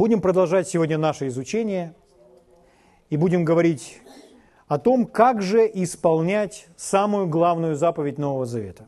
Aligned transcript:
Будем 0.00 0.22
продолжать 0.22 0.66
сегодня 0.66 0.96
наше 0.96 1.26
изучение 1.26 1.94
и 3.10 3.18
будем 3.18 3.44
говорить 3.44 4.00
о 4.66 4.78
том, 4.78 5.04
как 5.04 5.42
же 5.42 5.70
исполнять 5.74 6.68
самую 6.74 7.26
главную 7.26 7.76
заповедь 7.76 8.16
Нового 8.16 8.46
Завета. 8.46 8.86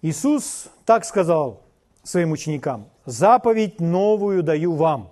Иисус 0.00 0.70
так 0.86 1.04
сказал 1.04 1.60
своим 2.02 2.32
ученикам, 2.32 2.88
«Заповедь 3.04 3.78
новую 3.78 4.42
даю 4.42 4.72
вам». 4.72 5.10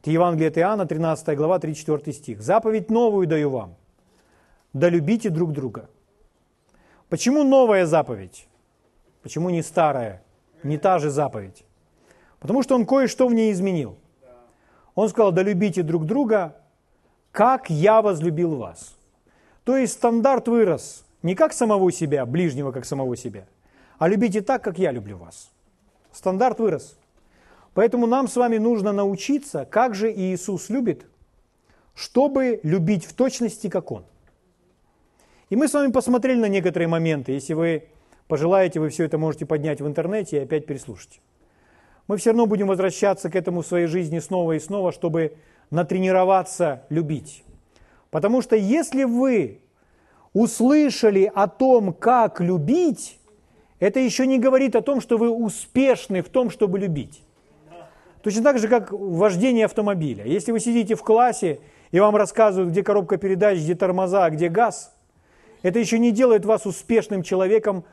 Это 0.00 0.12
Евангелие 0.12 0.48
от 0.48 0.56
Иоанна, 0.56 0.86
13 0.86 1.36
глава, 1.36 1.58
34 1.58 2.16
стих. 2.16 2.40
«Заповедь 2.40 2.88
новую 2.90 3.26
даю 3.26 3.50
вам, 3.50 3.74
да 4.72 4.88
любите 4.88 5.28
друг 5.28 5.52
друга». 5.52 5.90
Почему 7.10 7.44
новая 7.44 7.84
заповедь? 7.84 8.48
Почему 9.20 9.50
не 9.50 9.60
старая, 9.60 10.22
не 10.62 10.78
та 10.78 10.98
же 10.98 11.10
заповедь? 11.10 11.64
Потому 12.40 12.62
что 12.62 12.74
он 12.74 12.86
кое-что 12.86 13.28
в 13.28 13.34
ней 13.34 13.52
изменил– 13.52 13.98
он 14.96 15.10
сказал, 15.10 15.30
да 15.30 15.42
любите 15.42 15.82
друг 15.82 16.06
друга, 16.06 16.56
как 17.30 17.70
я 17.70 18.00
возлюбил 18.00 18.56
вас. 18.56 18.96
То 19.62 19.76
есть 19.76 19.92
стандарт 19.92 20.48
вырос 20.48 21.04
не 21.22 21.34
как 21.34 21.52
самого 21.52 21.92
себя, 21.92 22.24
ближнего 22.24 22.72
как 22.72 22.86
самого 22.86 23.14
себя, 23.14 23.46
а 23.98 24.08
любите 24.08 24.40
так, 24.40 24.64
как 24.64 24.78
я 24.78 24.90
люблю 24.90 25.18
вас. 25.18 25.50
Стандарт 26.12 26.58
вырос. 26.58 26.98
Поэтому 27.74 28.06
нам 28.06 28.26
с 28.26 28.36
вами 28.36 28.56
нужно 28.56 28.92
научиться, 28.92 29.66
как 29.66 29.94
же 29.94 30.10
Иисус 30.10 30.70
любит, 30.70 31.04
чтобы 31.94 32.60
любить 32.62 33.04
в 33.04 33.12
точности, 33.12 33.68
как 33.68 33.92
Он. 33.92 34.06
И 35.50 35.56
мы 35.56 35.68
с 35.68 35.74
вами 35.74 35.92
посмотрели 35.92 36.40
на 36.40 36.48
некоторые 36.48 36.88
моменты. 36.88 37.32
Если 37.32 37.52
вы 37.52 37.88
пожелаете, 38.28 38.80
вы 38.80 38.88
все 38.88 39.04
это 39.04 39.18
можете 39.18 39.46
поднять 39.46 39.80
в 39.80 39.86
интернете 39.86 40.38
и 40.38 40.40
опять 40.40 40.66
переслушать 40.66 41.20
мы 42.06 42.16
все 42.16 42.30
равно 42.30 42.46
будем 42.46 42.68
возвращаться 42.68 43.30
к 43.30 43.36
этому 43.36 43.62
в 43.62 43.66
своей 43.66 43.86
жизни 43.86 44.18
снова 44.18 44.52
и 44.52 44.60
снова, 44.60 44.92
чтобы 44.92 45.36
натренироваться 45.70 46.84
любить. 46.88 47.44
Потому 48.10 48.42
что 48.42 48.56
если 48.56 49.04
вы 49.04 49.60
услышали 50.32 51.30
о 51.34 51.48
том, 51.48 51.92
как 51.92 52.40
любить, 52.40 53.18
это 53.80 54.00
еще 54.00 54.26
не 54.26 54.38
говорит 54.38 54.76
о 54.76 54.82
том, 54.82 55.00
что 55.00 55.18
вы 55.18 55.30
успешны 55.30 56.22
в 56.22 56.28
том, 56.28 56.50
чтобы 56.50 56.78
любить. 56.78 57.22
Точно 58.22 58.42
так 58.42 58.58
же, 58.58 58.68
как 58.68 58.92
вождение 58.92 59.66
автомобиля. 59.66 60.24
Если 60.24 60.52
вы 60.52 60.60
сидите 60.60 60.94
в 60.94 61.02
классе 61.02 61.60
и 61.90 62.00
вам 62.00 62.16
рассказывают, 62.16 62.70
где 62.72 62.82
коробка 62.82 63.18
передач, 63.18 63.58
где 63.58 63.74
тормоза, 63.74 64.24
а 64.24 64.30
где 64.30 64.48
газ, 64.48 64.94
это 65.62 65.78
еще 65.78 65.98
не 65.98 66.12
делает 66.12 66.44
вас 66.44 66.66
успешным 66.66 67.22
человеком 67.22 67.84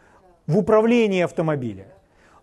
в 0.47 0.57
управлении 0.57 1.21
автомобиля. 1.21 1.87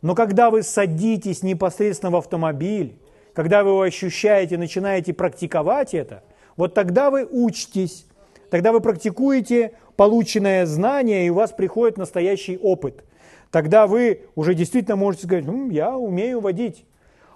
Но 0.02 0.14
когда 0.14 0.50
вы 0.50 0.62
садитесь 0.62 1.42
непосредственно 1.42 2.10
в 2.10 2.16
автомобиль, 2.16 2.96
когда 3.34 3.62
вы 3.62 3.70
его 3.70 3.82
ощущаете, 3.82 4.58
начинаете 4.58 5.12
практиковать 5.12 5.94
это, 5.94 6.22
вот 6.56 6.74
тогда 6.74 7.10
вы 7.10 7.26
учитесь, 7.30 8.06
тогда 8.50 8.72
вы 8.72 8.80
практикуете 8.80 9.72
полученное 9.96 10.66
знание, 10.66 11.26
и 11.26 11.30
у 11.30 11.34
вас 11.34 11.52
приходит 11.52 11.98
настоящий 11.98 12.56
опыт. 12.56 13.04
Тогда 13.50 13.86
вы 13.86 14.22
уже 14.34 14.54
действительно 14.54 14.96
можете 14.96 15.26
сказать, 15.26 15.46
«М, 15.46 15.70
я 15.70 15.96
умею 15.96 16.40
водить. 16.40 16.84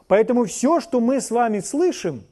Поэтому 0.06 0.44
все, 0.44 0.80
что 0.80 1.00
мы 1.00 1.20
с 1.20 1.30
вами 1.30 1.60
слышим, 1.60 2.22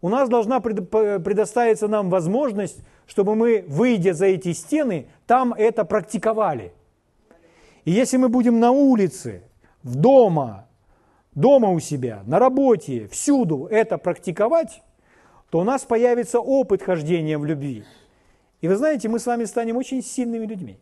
у 0.00 0.08
нас 0.08 0.28
должна 0.28 0.60
предоставиться 0.60 1.86
нам 1.88 2.10
возможность, 2.10 2.78
чтобы 3.06 3.36
мы, 3.36 3.64
выйдя 3.68 4.14
за 4.14 4.26
эти 4.26 4.52
стены, 4.52 5.06
там 5.26 5.52
это 5.52 5.84
практиковали. 5.84 6.72
И 7.84 7.90
если 7.90 8.16
мы 8.16 8.28
будем 8.28 8.60
на 8.60 8.70
улице, 8.70 9.42
в 9.82 9.96
дома, 9.96 10.68
дома 11.34 11.70
у 11.70 11.80
себя, 11.80 12.22
на 12.26 12.38
работе, 12.38 13.08
всюду 13.08 13.66
это 13.66 13.98
практиковать, 13.98 14.82
то 15.50 15.58
у 15.58 15.64
нас 15.64 15.82
появится 15.82 16.40
опыт 16.40 16.82
хождения 16.82 17.38
в 17.38 17.44
любви. 17.44 17.84
И 18.60 18.68
вы 18.68 18.76
знаете, 18.76 19.08
мы 19.08 19.18
с 19.18 19.26
вами 19.26 19.44
станем 19.44 19.76
очень 19.76 20.02
сильными 20.02 20.46
людьми. 20.46 20.78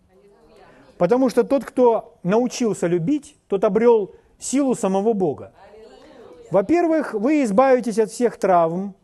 Потому 0.98 1.30
что 1.30 1.44
тот, 1.44 1.64
кто 1.64 2.18
научился 2.22 2.86
любить, 2.86 3.36
тот 3.48 3.64
обрел 3.64 4.14
силу 4.38 4.74
самого 4.74 5.14
Бога. 5.14 5.52
Во-первых, 6.50 7.14
вы 7.14 7.42
избавитесь 7.44 7.98
от 7.98 8.10
всех 8.10 8.36
травм, 8.36 8.94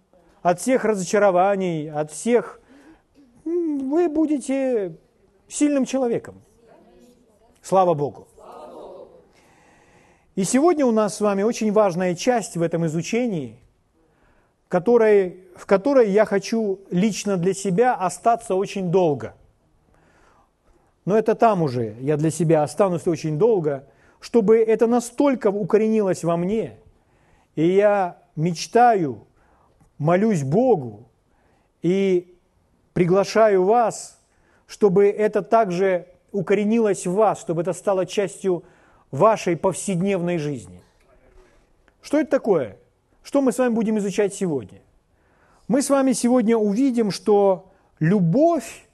от 0.42 0.60
всех 0.60 0.84
разочарований, 0.84 1.90
от 1.90 2.10
всех... 2.10 2.60
Вы 3.44 4.08
будете 4.08 4.96
сильным 5.48 5.84
человеком. 5.84 6.42
Слава 7.66 7.94
Богу. 7.94 8.28
И 10.36 10.44
сегодня 10.44 10.86
у 10.86 10.92
нас 10.92 11.16
с 11.16 11.20
вами 11.20 11.42
очень 11.42 11.72
важная 11.72 12.14
часть 12.14 12.56
в 12.56 12.62
этом 12.62 12.86
изучении, 12.86 13.58
которой, 14.68 15.40
в 15.56 15.66
которой 15.66 16.08
я 16.12 16.26
хочу 16.26 16.78
лично 16.92 17.36
для 17.36 17.54
себя 17.54 17.94
остаться 17.94 18.54
очень 18.54 18.92
долго. 18.92 19.34
Но 21.06 21.18
это 21.18 21.34
там 21.34 21.60
уже 21.60 21.96
я 21.98 22.16
для 22.16 22.30
себя 22.30 22.62
останусь 22.62 23.08
очень 23.08 23.36
долго, 23.36 23.88
чтобы 24.20 24.58
это 24.58 24.86
настолько 24.86 25.48
укоренилось 25.48 26.22
во 26.22 26.36
мне, 26.36 26.78
и 27.56 27.66
я 27.66 28.22
мечтаю, 28.36 29.26
молюсь 29.98 30.44
Богу 30.44 31.08
и 31.82 32.38
приглашаю 32.92 33.64
вас, 33.64 34.20
чтобы 34.68 35.08
это 35.08 35.42
также 35.42 36.06
укоренилось 36.36 37.06
в 37.06 37.14
вас, 37.14 37.40
чтобы 37.40 37.62
это 37.62 37.72
стало 37.72 38.06
частью 38.06 38.64
вашей 39.10 39.56
повседневной 39.56 40.38
жизни. 40.38 40.82
Что 42.02 42.18
это 42.20 42.30
такое? 42.30 42.78
Что 43.22 43.40
мы 43.40 43.52
с 43.52 43.58
вами 43.58 43.74
будем 43.74 43.98
изучать 43.98 44.34
сегодня? 44.34 44.80
Мы 45.66 45.82
с 45.82 45.90
вами 45.90 46.12
сегодня 46.12 46.56
увидим, 46.56 47.10
что 47.10 47.72
любовь, 47.98 48.86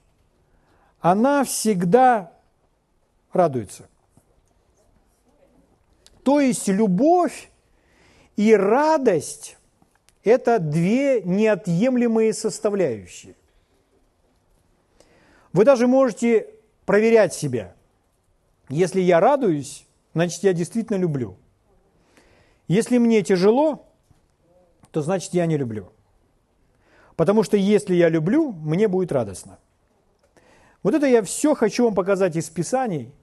она 0.99 1.43
всегда 1.43 2.31
радуется. 3.31 3.87
То 6.23 6.39
есть 6.39 6.67
любовь 6.67 7.51
и 8.37 8.55
радость– 8.55 9.57
это 10.23 10.57
две 10.59 11.21
неотъемлемые 11.21 12.33
составляющие. 12.33 13.35
Вы 15.51 15.65
даже 15.65 15.85
можете 15.85 16.52
проверять 16.85 17.33
себя. 17.33 17.75
Если 18.69 19.01
я 19.01 19.19
радуюсь, 19.19 19.85
значит, 20.13 20.43
я 20.43 20.53
действительно 20.53 20.97
люблю. 20.97 21.37
Если 22.67 22.97
мне 22.97 23.21
тяжело, 23.23 23.85
то 24.91 25.01
значит, 25.01 25.33
я 25.33 25.45
не 25.45 25.57
люблю. 25.57 25.91
Потому 27.15 27.43
что 27.43 27.57
если 27.57 27.95
я 27.95 28.09
люблю, 28.09 28.51
мне 28.51 28.87
будет 28.87 29.11
радостно. 29.11 29.59
Вот 30.81 30.93
это 30.93 31.05
я 31.07 31.23
все 31.23 31.55
хочу 31.55 31.85
вам 31.85 31.95
показать 31.95 32.35
из 32.35 32.49
Писаний. 32.49 33.13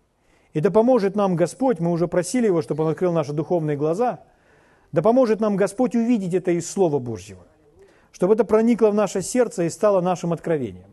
И 0.53 0.61
да 0.61 0.71
поможет 0.71 1.15
нам 1.15 1.37
Господь, 1.37 1.79
мы 1.79 1.93
уже 1.93 2.09
просили 2.09 2.47
Его, 2.47 2.63
чтобы 2.63 2.85
Он 2.85 2.91
открыл 2.91 3.13
наши 3.13 3.33
духовные 3.33 3.77
глаза, 3.77 4.21
да 4.93 5.03
поможет 5.03 5.41
нам 5.41 5.57
Господь 5.57 5.95
увидеть 5.95 6.35
это 6.35 6.51
из 6.51 6.69
Слова 6.69 6.99
Божьего, 6.99 7.43
чтобы 8.11 8.35
это 8.35 8.45
проникло 8.45 8.91
в 8.91 8.95
наше 8.95 9.23
сердце 9.23 9.65
и 9.65 9.71
стало 9.71 10.01
нашим 10.01 10.33
откровением. 10.33 10.93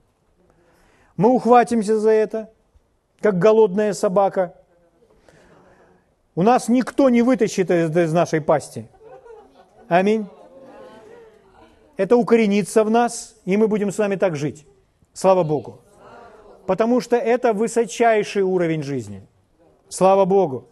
Мы 1.15 1.29
ухватимся 1.29 1.99
за 1.99 2.11
это, 2.11 2.51
как 3.21 3.39
голодная 3.39 3.93
собака– 3.93 4.53
у 6.37 6.43
нас 6.43 6.69
никто 6.69 7.09
не 7.09 7.23
вытащит 7.23 7.71
из 7.71 8.13
нашей 8.13 8.41
пасти. 8.41 8.87
Аминь. 9.87 10.27
Это 11.97 12.15
укоренится 12.15 12.83
в 12.83 12.91
нас, 12.91 13.35
и 13.43 13.57
мы 13.57 13.67
будем 13.67 13.91
с 13.91 13.97
вами 13.97 14.17
так 14.17 14.35
жить. 14.35 14.67
Слава 15.13 15.41
Богу. 15.41 15.81
Потому 16.67 17.01
что 17.01 17.15
это 17.15 17.53
высочайший 17.53 18.43
уровень 18.43 18.83
жизни. 18.83 19.25
Слава 19.89 20.25
Богу. 20.25 20.67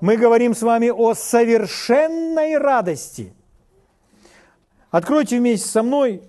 Мы 0.00 0.16
говорим 0.16 0.52
с 0.52 0.62
вами 0.62 0.88
о 0.88 1.14
совершенной 1.14 2.58
радости. 2.58 3.32
Откройте 4.90 5.38
вместе 5.38 5.68
со 5.68 5.84
мной 5.84 6.22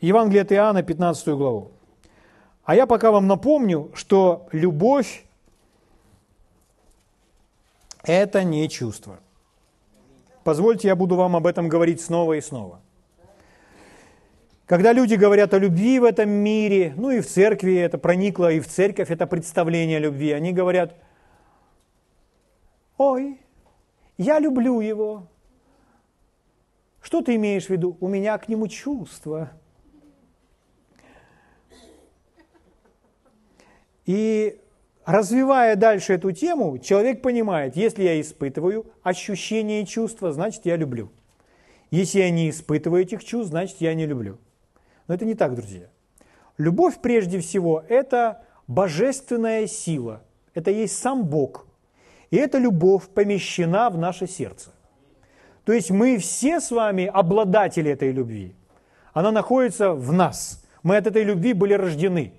Евангелие 0.00 0.40
от 0.40 0.52
Иоанна, 0.52 0.82
15 0.82 1.28
главу. 1.36 1.72
А 2.64 2.74
я 2.74 2.86
пока 2.86 3.10
вам 3.10 3.26
напомню, 3.26 3.90
что 3.94 4.48
любовь 4.52 5.24
это 8.04 8.42
не 8.42 8.68
чувство. 8.68 9.18
Позвольте, 10.44 10.88
я 10.88 10.96
буду 10.96 11.16
вам 11.16 11.36
об 11.36 11.46
этом 11.46 11.68
говорить 11.68 12.00
снова 12.00 12.34
и 12.34 12.40
снова. 12.40 12.80
Когда 14.66 14.92
люди 14.92 15.14
говорят 15.14 15.52
о 15.52 15.58
любви 15.58 15.98
в 15.98 16.04
этом 16.04 16.30
мире, 16.30 16.94
ну 16.96 17.10
и 17.10 17.20
в 17.20 17.26
церкви 17.26 17.74
это 17.74 17.98
проникло, 17.98 18.50
и 18.50 18.60
в 18.60 18.66
церковь 18.66 19.10
это 19.10 19.26
представление 19.26 19.98
любви, 19.98 20.32
они 20.32 20.52
говорят, 20.52 20.94
ой, 22.96 23.38
я 24.16 24.38
люблю 24.38 24.80
его. 24.80 25.26
Что 27.02 27.20
ты 27.20 27.36
имеешь 27.36 27.66
в 27.66 27.70
виду? 27.70 27.98
У 28.00 28.08
меня 28.08 28.38
к 28.38 28.48
нему 28.48 28.68
чувство. 28.68 29.50
И 34.06 34.60
развивая 35.04 35.76
дальше 35.76 36.14
эту 36.14 36.32
тему, 36.32 36.78
человек 36.78 37.22
понимает, 37.22 37.76
если 37.76 38.02
я 38.02 38.20
испытываю 38.20 38.86
ощущения 39.02 39.82
и 39.82 39.86
чувства, 39.86 40.32
значит 40.32 40.66
я 40.66 40.76
люблю. 40.76 41.10
Если 41.90 42.18
я 42.18 42.30
не 42.30 42.50
испытываю 42.50 43.02
этих 43.02 43.24
чувств, 43.24 43.50
значит 43.50 43.76
я 43.80 43.94
не 43.94 44.06
люблю. 44.06 44.38
Но 45.06 45.14
это 45.14 45.24
не 45.24 45.34
так, 45.34 45.54
друзья. 45.54 45.88
Любовь 46.58 46.98
прежде 47.00 47.40
всего– 47.40 47.84
это 47.88 48.42
божественная 48.66 49.66
сила, 49.66 50.22
это 50.54 50.70
есть 50.70 50.98
сам 50.98 51.24
Бог. 51.24 51.66
И 52.30 52.36
эта 52.36 52.58
любовь 52.58 53.08
помещена 53.08 53.90
в 53.90 53.98
наше 53.98 54.26
сердце. 54.26 54.70
То 55.64 55.72
есть 55.72 55.90
мы 55.90 56.18
все 56.18 56.60
с 56.60 56.70
вами 56.70 57.06
обладатели 57.06 57.90
этой 57.90 58.12
любви. 58.12 58.54
Она 59.12 59.30
находится 59.30 59.92
в 59.92 60.12
нас. 60.12 60.64
Мы 60.82 60.96
от 60.96 61.06
этой 61.06 61.22
любви 61.22 61.52
были 61.52 61.74
рождены. 61.74 62.32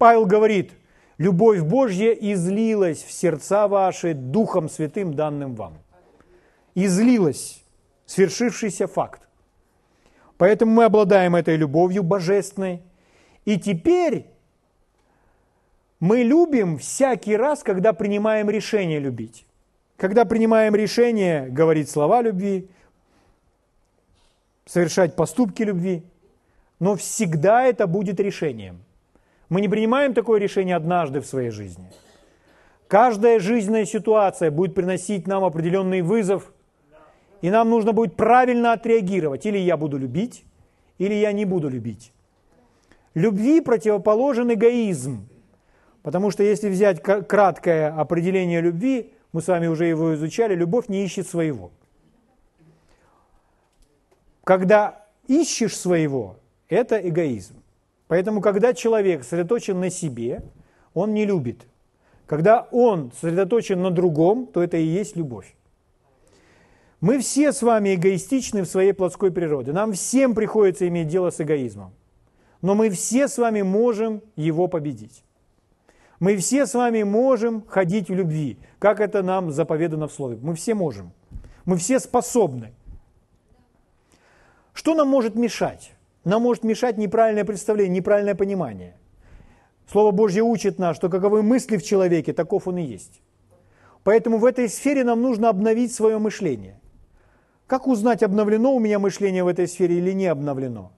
Павел 0.00 0.24
говорит, 0.24 0.72
любовь 1.18 1.60
Божья 1.60 2.12
излилась 2.12 3.02
в 3.02 3.12
сердца 3.12 3.68
ваши 3.68 4.14
Духом 4.14 4.70
Святым, 4.70 5.12
данным 5.12 5.54
вам. 5.54 5.74
Излилась, 6.74 7.62
свершившийся 8.06 8.86
факт. 8.86 9.28
Поэтому 10.38 10.72
мы 10.72 10.84
обладаем 10.84 11.36
этой 11.36 11.56
любовью 11.56 12.02
божественной. 12.02 12.80
И 13.44 13.60
теперь 13.60 14.24
мы 16.00 16.22
любим 16.22 16.78
всякий 16.78 17.36
раз, 17.36 17.62
когда 17.62 17.92
принимаем 17.92 18.48
решение 18.48 19.00
любить. 19.00 19.44
Когда 19.98 20.24
принимаем 20.24 20.74
решение 20.74 21.46
говорить 21.50 21.90
слова 21.90 22.22
любви, 22.22 22.70
совершать 24.64 25.14
поступки 25.14 25.62
любви, 25.62 26.04
но 26.78 26.96
всегда 26.96 27.64
это 27.64 27.86
будет 27.86 28.18
решением. 28.18 28.80
Мы 29.50 29.60
не 29.60 29.68
принимаем 29.68 30.14
такое 30.14 30.38
решение 30.38 30.76
однажды 30.76 31.20
в 31.20 31.26
своей 31.26 31.50
жизни. 31.50 31.90
Каждая 32.86 33.40
жизненная 33.40 33.84
ситуация 33.84 34.50
будет 34.50 34.74
приносить 34.74 35.26
нам 35.26 35.44
определенный 35.44 36.02
вызов, 36.02 36.52
и 37.42 37.50
нам 37.50 37.68
нужно 37.68 37.92
будет 37.92 38.16
правильно 38.16 38.72
отреагировать. 38.72 39.44
Или 39.46 39.58
я 39.58 39.76
буду 39.76 39.98
любить, 39.98 40.44
или 40.98 41.14
я 41.14 41.32
не 41.32 41.44
буду 41.44 41.68
любить. 41.68 42.12
Любви 43.14 43.60
противоположен 43.60 44.52
эгоизм. 44.52 45.28
Потому 46.02 46.30
что 46.30 46.44
если 46.44 46.68
взять 46.68 47.02
краткое 47.02 47.88
определение 47.88 48.60
любви, 48.60 49.12
мы 49.32 49.42
с 49.42 49.48
вами 49.48 49.66
уже 49.66 49.86
его 49.86 50.14
изучали, 50.14 50.54
любовь 50.54 50.88
не 50.88 51.04
ищет 51.04 51.26
своего. 51.26 51.72
Когда 54.44 55.06
ищешь 55.26 55.76
своего, 55.76 56.36
это 56.68 56.96
эгоизм. 56.96 57.59
Поэтому, 58.10 58.40
когда 58.40 58.74
человек 58.74 59.22
сосредоточен 59.22 59.78
на 59.78 59.88
себе, 59.88 60.42
он 60.94 61.14
не 61.14 61.24
любит. 61.24 61.68
Когда 62.26 62.66
он 62.72 63.12
сосредоточен 63.12 63.80
на 63.80 63.92
другом, 63.92 64.48
то 64.48 64.60
это 64.60 64.78
и 64.78 64.82
есть 64.82 65.14
любовь. 65.14 65.54
Мы 67.00 67.20
все 67.20 67.52
с 67.52 67.62
вами 67.62 67.94
эгоистичны 67.94 68.62
в 68.62 68.66
своей 68.66 68.94
плотской 68.94 69.30
природе. 69.30 69.70
Нам 69.70 69.92
всем 69.92 70.34
приходится 70.34 70.88
иметь 70.88 71.06
дело 71.06 71.30
с 71.30 71.40
эгоизмом. 71.40 71.92
Но 72.62 72.74
мы 72.74 72.90
все 72.90 73.28
с 73.28 73.38
вами 73.38 73.62
можем 73.62 74.22
его 74.34 74.66
победить. 74.66 75.22
Мы 76.18 76.36
все 76.36 76.66
с 76.66 76.74
вами 76.74 77.04
можем 77.04 77.64
ходить 77.64 78.08
в 78.08 78.14
любви, 78.14 78.58
как 78.80 78.98
это 78.98 79.22
нам 79.22 79.52
заповедано 79.52 80.08
в 80.08 80.12
Слове. 80.12 80.36
Мы 80.42 80.56
все 80.56 80.74
можем. 80.74 81.12
Мы 81.64 81.76
все 81.76 82.00
способны. 82.00 82.72
Что 84.72 84.96
нам 84.96 85.06
может 85.06 85.36
мешать? 85.36 85.92
Нам 86.24 86.42
может 86.42 86.64
мешать 86.64 86.98
неправильное 86.98 87.44
представление, 87.44 87.96
неправильное 87.96 88.34
понимание. 88.34 88.96
Слово 89.90 90.10
Божье 90.10 90.42
учит 90.42 90.78
нас, 90.78 90.96
что 90.96 91.08
каковы 91.08 91.42
мысли 91.42 91.76
в 91.76 91.82
человеке, 91.82 92.32
таков 92.32 92.68
он 92.68 92.78
и 92.78 92.82
есть. 92.82 93.22
Поэтому 94.04 94.38
в 94.38 94.44
этой 94.44 94.68
сфере 94.68 95.04
нам 95.04 95.20
нужно 95.20 95.48
обновить 95.48 95.92
свое 95.92 96.18
мышление. 96.18 96.80
Как 97.66 97.86
узнать, 97.86 98.22
обновлено 98.22 98.74
у 98.74 98.78
меня 98.78 98.98
мышление 98.98 99.44
в 99.44 99.48
этой 99.48 99.66
сфере 99.66 99.98
или 99.98 100.12
не 100.12 100.26
обновлено? 100.26 100.92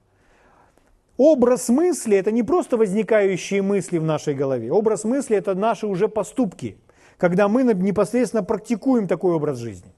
Образ 1.17 1.69
мысли– 1.69 2.17
это 2.17 2.31
не 2.31 2.43
просто 2.43 2.75
возникающие 2.75 3.61
мысли 3.61 3.99
в 3.99 4.03
нашей 4.03 4.33
голове. 4.33 4.71
Образ 4.71 5.03
мысли– 5.03 5.37
это 5.37 5.53
наши 5.53 5.85
уже 5.85 6.07
поступки, 6.07 6.77
когда 7.17 7.47
мы 7.47 7.63
непосредственно 7.63 8.43
практикуем 8.43 9.07
такой 9.07 9.33
образ 9.33 9.59
жизни. 9.59 9.93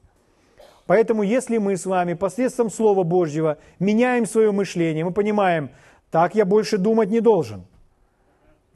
Поэтому 0.86 1.24
если 1.24 1.58
мы 1.58 1.78
с 1.78 1.86
вами 1.86 2.14
посредством 2.14 2.70
Слова 2.70 3.04
Божьего 3.04 3.58
меняем 3.80 4.26
свое 4.26 4.52
мышление, 4.52 5.04
мы 5.04 5.12
понимаем, 5.12 5.72
так 6.12 6.36
я 6.36 6.46
больше 6.46 6.78
думать 6.78 7.10
не 7.10 7.22
должен. 7.22 7.66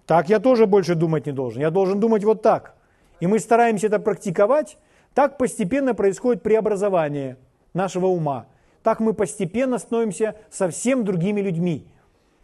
Так 0.06 0.28
я 0.28 0.40
тоже 0.40 0.66
больше 0.66 0.96
думать 0.96 1.28
не 1.28 1.32
должен. 1.32 1.62
Я 1.62 1.70
должен 1.70 2.00
думать 2.00 2.24
вот 2.24 2.42
так. 2.42 2.76
И 3.20 3.28
мы 3.28 3.40
стараемся 3.40 3.88
это 3.88 4.00
практиковать, 4.00 4.78
так 5.14 5.38
постепенно 5.38 5.94
происходит 5.94 6.42
преобразование 6.42 7.38
нашего 7.74 8.08
ума. 8.08 8.48
Так 8.82 9.00
мы 9.00 9.14
постепенно 9.14 9.78
становимся 9.78 10.36
совсем 10.50 11.04
другими 11.04 11.42
людьми, 11.42 11.86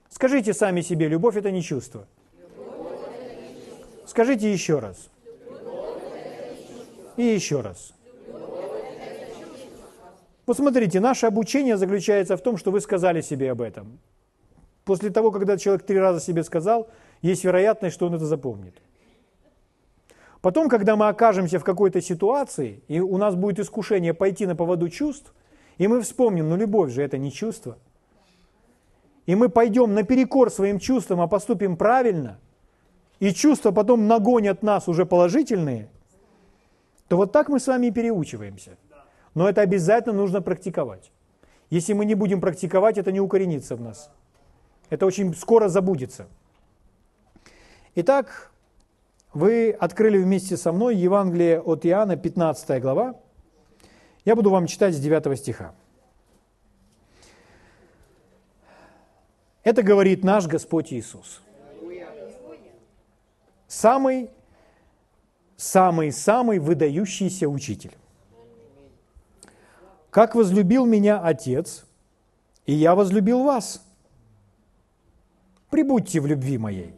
Скажите 0.10 0.54
сами 0.54 0.82
себе, 0.82 1.08
любовь 1.08 1.36
это 1.36 1.52
не 1.52 1.62
чувство. 1.62 2.08
Скажите 4.06 4.52
еще 4.52 4.80
раз. 4.80 5.10
И 7.18 7.24
еще 7.24 7.62
раз. 7.62 7.94
Вот 10.46 10.58
смотрите, 10.58 11.00
наше 11.00 11.26
обучение 11.26 11.78
заключается 11.78 12.38
в 12.38 12.42
том, 12.42 12.58
что 12.58 12.72
вы 12.72 12.82
сказали 12.82 13.22
себе 13.22 13.52
об 13.52 13.62
этом. 13.62 14.00
После 14.84 15.10
того, 15.10 15.32
когда 15.32 15.58
человек 15.58 15.86
три 15.86 15.98
раза 15.98 16.20
себе 16.20 16.44
сказал, 16.44 16.88
есть 17.22 17.44
вероятность, 17.44 17.96
что 17.96 18.06
он 18.06 18.14
это 18.14 18.26
запомнит. 18.26 18.76
Потом, 20.42 20.70
когда 20.70 20.96
мы 20.96 21.08
окажемся 21.08 21.58
в 21.58 21.64
какой-то 21.64 22.02
ситуации, 22.02 22.84
и 22.88 23.00
у 23.00 23.18
нас 23.18 23.34
будет 23.34 23.60
искушение 23.60 24.14
пойти 24.14 24.46
на 24.46 24.56
поводу 24.56 24.90
чувств, 24.90 25.34
и 25.80 25.88
мы 25.88 26.02
вспомним, 26.02 26.50
ну 26.50 26.56
любовь 26.56 26.92
же 26.92 27.02
это 27.02 27.18
не 27.18 27.32
чувство– 27.32 27.78
и 29.26 29.36
мы 29.36 29.50
пойдем 29.50 29.94
наперекор 29.94 30.52
своим 30.52 30.80
чувствам, 30.80 31.22
а 31.22 31.28
поступим 31.28 31.78
правильно, 31.78 32.40
и 33.20 33.32
чувства 33.32 33.72
потом 33.72 34.08
нагонят 34.08 34.62
нас 34.62 34.88
уже 34.88 35.06
положительные, 35.06 35.90
то 37.08 37.18
вот 37.18 37.32
так 37.32 37.50
мы 37.50 37.60
с 37.60 37.68
вами 37.68 37.88
и 37.88 37.92
переучиваемся. 37.92 38.78
Но 39.36 39.48
это 39.48 39.62
обязательно 39.62 40.16
нужно 40.16 40.42
практиковать. 40.42 41.12
Если 41.70 41.94
мы 41.94 42.06
не 42.06 42.16
будем 42.16 42.42
практиковать, 42.42 42.98
это 42.98 43.12
не 43.12 43.20
укоренится 43.20 43.76
в 43.76 43.82
нас. 43.82 44.10
Это 44.90 45.06
очень 45.06 45.36
скоро 45.36 45.68
забудется. 45.68 46.28
Итак, 47.96 48.52
вы 49.34 49.72
открыли 49.72 50.18
вместе 50.18 50.58
со 50.58 50.72
мной 50.72 50.96
Евангелие 50.96 51.62
от 51.62 51.86
Иоанна, 51.86 52.16
15 52.16 52.82
глава. 52.82 53.16
Я 54.24 54.36
буду 54.36 54.50
вам 54.50 54.68
читать 54.68 54.96
с 54.96 55.00
9 55.00 55.38
стиха. 55.38 55.76
Это 59.64 59.84
говорит 59.84 60.24
наш 60.24 60.48
Господь 60.48 60.94
Иисус. 60.94 61.42
Самый, 63.68 64.30
самый, 65.58 66.12
самый 66.12 66.60
выдающийся 66.60 67.50
учитель. 67.50 67.92
Как 70.16 70.34
возлюбил 70.34 70.86
меня 70.86 71.20
Отец, 71.20 71.86
и 72.66 72.72
я 72.72 72.96
возлюбил 72.96 73.44
вас. 73.44 73.86
Прибудьте 75.70 76.22
в 76.22 76.26
любви 76.26 76.58
моей. 76.58 76.94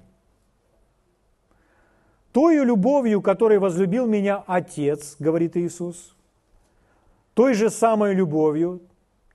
Тою 2.31 2.63
любовью, 2.63 3.23
которой 3.23 3.57
возлюбил 3.57 4.05
меня 4.05 4.43
Отец, 4.45 5.15
говорит 5.17 5.57
Иисус, 5.57 6.15
той 7.33 7.55
же 7.55 7.71
самой 7.71 8.13
любовью, 8.13 8.83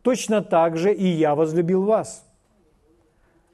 точно 0.03 0.43
так 0.43 0.77
же 0.77 0.95
и 0.95 1.09
я 1.09 1.35
возлюбил 1.35 1.83
вас. 1.83 2.25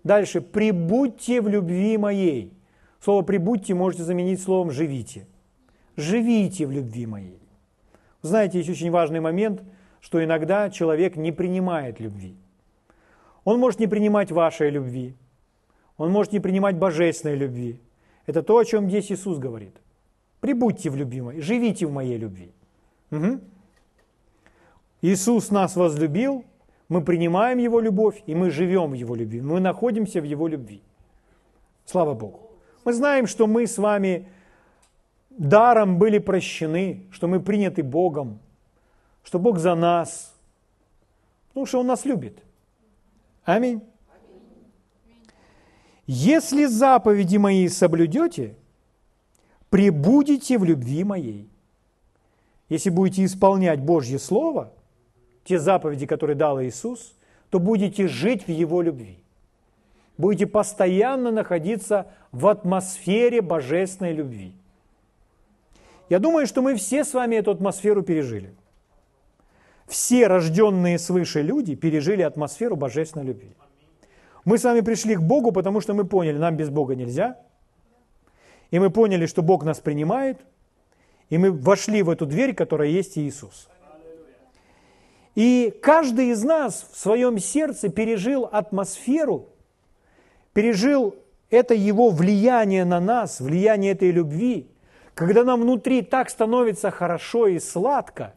Дальше. 0.05 0.43
«Прибудьте 0.43 1.41
в 1.41 1.49
любви 1.49 1.97
моей». 1.97 2.53
Слово 3.01 3.23
«прибудьте» 3.23 3.73
можете 3.73 4.03
заменить 4.03 4.43
словом 4.43 4.73
«живите». 4.73 5.27
Живите 5.97 6.67
в 6.67 6.71
любви 6.71 7.07
моей. 7.07 7.41
Знаете, 8.21 8.59
есть 8.59 8.69
очень 8.69 8.91
важный 8.91 9.21
момент, 9.21 9.63
что 10.01 10.23
иногда 10.23 10.71
человек 10.71 11.17
не 11.17 11.33
принимает 11.33 12.01
любви. 12.01 12.35
Он 13.45 13.59
может 13.59 13.81
не 13.81 13.87
принимать 13.87 14.31
вашей 14.31 14.71
любви. 14.71 15.15
Он 15.97 16.11
может 16.11 16.33
не 16.33 16.41
принимать 16.41 16.77
божественной 16.77 17.37
любви. 17.37 17.81
Это 18.27 18.43
то, 18.43 18.59
о 18.59 18.65
чем 18.65 18.89
здесь 18.89 19.11
Иисус 19.11 19.39
говорит. 19.39 19.75
Прибудьте 20.41 20.91
в 20.91 20.97
любви 20.97 21.21
моей, 21.21 21.41
живите 21.41 21.87
в 21.87 21.93
моей 21.93 22.19
любви. 22.19 22.53
Угу. 23.11 23.41
Иисус 25.03 25.51
нас 25.51 25.77
возлюбил, 25.77 26.45
мы 26.89 27.03
принимаем 27.03 27.59
Его 27.59 27.81
любовь, 27.81 28.23
и 28.27 28.35
мы 28.35 28.51
живем 28.51 28.91
в 28.91 28.95
Его 28.95 29.15
любви. 29.15 29.41
Мы 29.41 29.61
находимся 29.61 30.21
в 30.21 30.25
Его 30.25 30.49
любви. 30.49 30.81
Слава 31.85 32.15
Богу. 32.15 32.51
Мы 32.85 32.93
знаем, 32.93 33.27
что 33.27 33.47
мы 33.47 33.67
с 33.67 33.79
вами 33.79 34.29
даром 35.31 35.99
были 35.99 36.19
прощены, 36.19 37.07
что 37.11 37.29
мы 37.29 37.41
приняты 37.41 37.83
Богом, 37.83 38.39
что 39.29 39.39
Бог 39.39 39.59
за 39.59 39.75
нас, 39.75 40.35
потому 41.49 41.67
что 41.67 41.81
Он 41.81 41.87
нас 41.87 42.07
любит. 42.07 42.39
Аминь. 43.45 43.83
Если 46.07 46.65
заповеди 46.65 47.37
мои 47.37 47.69
соблюдете, 47.69 48.55
прибудете 49.69 50.57
в 50.57 50.65
любви 50.65 51.05
моей. 51.05 51.47
Если 52.71 52.89
будете 52.89 53.23
исполнять 53.27 53.81
Божье 53.81 54.19
Слово, 54.19 54.73
те 55.45 55.59
заповеди, 55.59 56.07
которые 56.07 56.35
дал 56.35 56.63
Иисус, 56.63 57.15
то 57.51 57.59
будете 57.59 58.09
жить 58.09 58.47
в 58.47 58.51
Его 58.51 58.81
любви. 58.81 59.19
Будете 60.17 60.47
постоянно 60.47 61.31
находиться 61.31 62.07
в 62.33 62.47
атмосфере 62.47 63.43
божественной 63.43 64.15
любви. 64.15 64.55
Я 66.09 66.19
думаю, 66.19 66.47
что 66.47 66.63
мы 66.63 66.77
все 66.77 67.05
с 67.05 67.13
вами 67.13 67.37
эту 67.37 67.51
атмосферу 67.51 68.03
пережили. 68.03 68.55
Все 69.89 70.27
рожденные 70.27 70.99
свыше 70.99 71.41
люди 71.41 71.75
пережили 71.75 72.23
атмосферу 72.23 72.77
божественной 72.77 73.27
любви. 73.27 73.57
Мы 74.45 74.59
с 74.59 74.65
вами 74.65 74.81
пришли 74.81 75.17
к 75.17 75.23
Богу, 75.23 75.51
потому 75.51 75.81
что 75.81 75.95
мы 75.95 76.05
поняли, 76.05 76.37
нам 76.37 76.57
без 76.57 76.69
Бога 76.69 76.95
нельзя. 76.95 77.39
И 78.71 78.79
мы 78.79 78.91
поняли, 78.91 79.25
что 79.27 79.43
Бог 79.43 79.65
нас 79.65 79.81
принимает. 79.81 80.39
И 81.31 81.39
мы 81.39 81.51
вошли 81.51 82.03
в 82.03 82.11
эту 82.11 82.27
дверь, 82.27 82.55
которая 82.55 82.89
есть 82.89 83.19
Иисус. 83.19 83.69
И 85.35 85.75
каждый 85.83 86.31
из 86.31 86.43
нас 86.43 86.87
в 86.91 86.99
своем 86.99 87.39
сердце 87.39 87.89
пережил 87.89 88.45
атмосферу, 88.51 89.49
пережил 90.53 91.15
это 91.49 91.75
его 91.75 92.11
влияние 92.11 92.85
на 92.85 93.01
нас, 93.01 93.41
влияние 93.41 93.93
этой 93.93 94.11
любви, 94.11 94.71
когда 95.15 95.45
нам 95.45 95.63
внутри 95.63 96.03
так 96.03 96.29
становится 96.29 96.91
хорошо 96.91 97.47
и 97.47 97.59
сладко, 97.59 98.35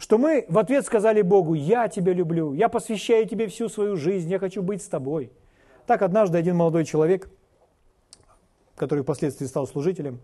что 0.00 0.16
мы 0.16 0.46
в 0.48 0.58
ответ 0.58 0.86
сказали 0.86 1.20
Богу, 1.20 1.52
я 1.52 1.86
тебя 1.88 2.14
люблю, 2.14 2.54
я 2.54 2.70
посвящаю 2.70 3.28
тебе 3.28 3.48
всю 3.48 3.68
свою 3.68 3.96
жизнь, 3.96 4.30
я 4.30 4.38
хочу 4.38 4.62
быть 4.62 4.82
с 4.82 4.88
тобой. 4.88 5.30
Так 5.86 6.00
однажды 6.00 6.38
один 6.38 6.56
молодой 6.56 6.86
человек, 6.86 7.30
который 8.76 9.02
впоследствии 9.02 9.44
стал 9.44 9.66
служителем, 9.66 10.20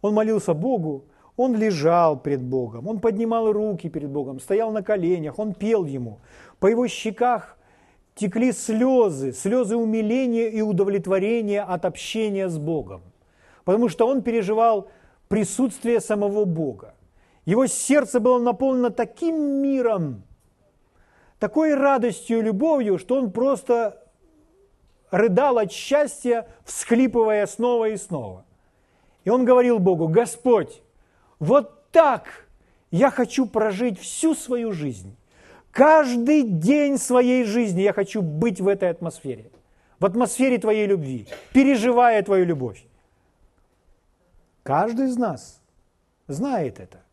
он 0.00 0.14
молился 0.14 0.54
Богу, 0.54 1.06
он 1.36 1.56
лежал 1.56 2.16
пред 2.16 2.40
Богом, 2.40 2.86
он 2.86 3.00
поднимал 3.00 3.52
руки 3.52 3.88
перед 3.88 4.10
Богом, 4.10 4.38
стоял 4.38 4.70
на 4.70 4.82
коленях, 4.82 5.40
он 5.40 5.54
пел 5.54 5.84
ему. 5.84 6.20
По 6.60 6.68
его 6.68 6.86
щеках 6.86 7.58
текли 8.14 8.52
слезы, 8.52 9.32
слезы 9.32 9.76
умиления 9.76 10.48
и 10.48 10.62
удовлетворения 10.62 11.62
от 11.62 11.84
общения 11.84 12.48
с 12.48 12.58
Богом, 12.58 13.02
потому 13.64 13.88
что 13.88 14.06
он 14.06 14.22
переживал 14.22 14.88
присутствие 15.26 16.00
самого 16.00 16.44
Бога. 16.44 16.94
Его 17.46 17.68
сердце 17.68 18.18
было 18.18 18.40
наполнено 18.40 18.90
таким 18.90 19.36
миром, 19.62 20.24
такой 21.38 21.74
радостью 21.74 22.40
и 22.40 22.42
любовью, 22.42 22.98
что 22.98 23.16
он 23.16 23.30
просто 23.30 24.02
рыдал 25.12 25.58
от 25.58 25.70
счастья, 25.70 26.48
всхлипывая 26.64 27.46
снова 27.46 27.88
и 27.88 27.96
снова. 27.96 28.44
И 29.24 29.30
он 29.30 29.44
говорил 29.44 29.78
Богу, 29.78 30.08
Господь, 30.08 30.82
вот 31.38 31.90
так 31.92 32.46
я 32.90 33.10
хочу 33.10 33.46
прожить 33.46 33.98
всю 34.00 34.34
свою 34.34 34.72
жизнь. 34.72 35.16
Каждый 35.70 36.42
день 36.42 36.98
своей 36.98 37.44
жизни 37.44 37.82
я 37.82 37.92
хочу 37.92 38.22
быть 38.22 38.60
в 38.60 38.66
этой 38.66 38.90
атмосфере, 38.90 39.52
в 40.00 40.04
атмосфере 40.06 40.58
Твоей 40.58 40.86
любви, 40.86 41.28
переживая 41.52 42.22
Твою 42.24 42.44
любовь. 42.44 42.84
Каждый 44.64 45.06
из 45.06 45.16
нас 45.16 45.60
знает 46.26 46.80
это. 46.80 47.05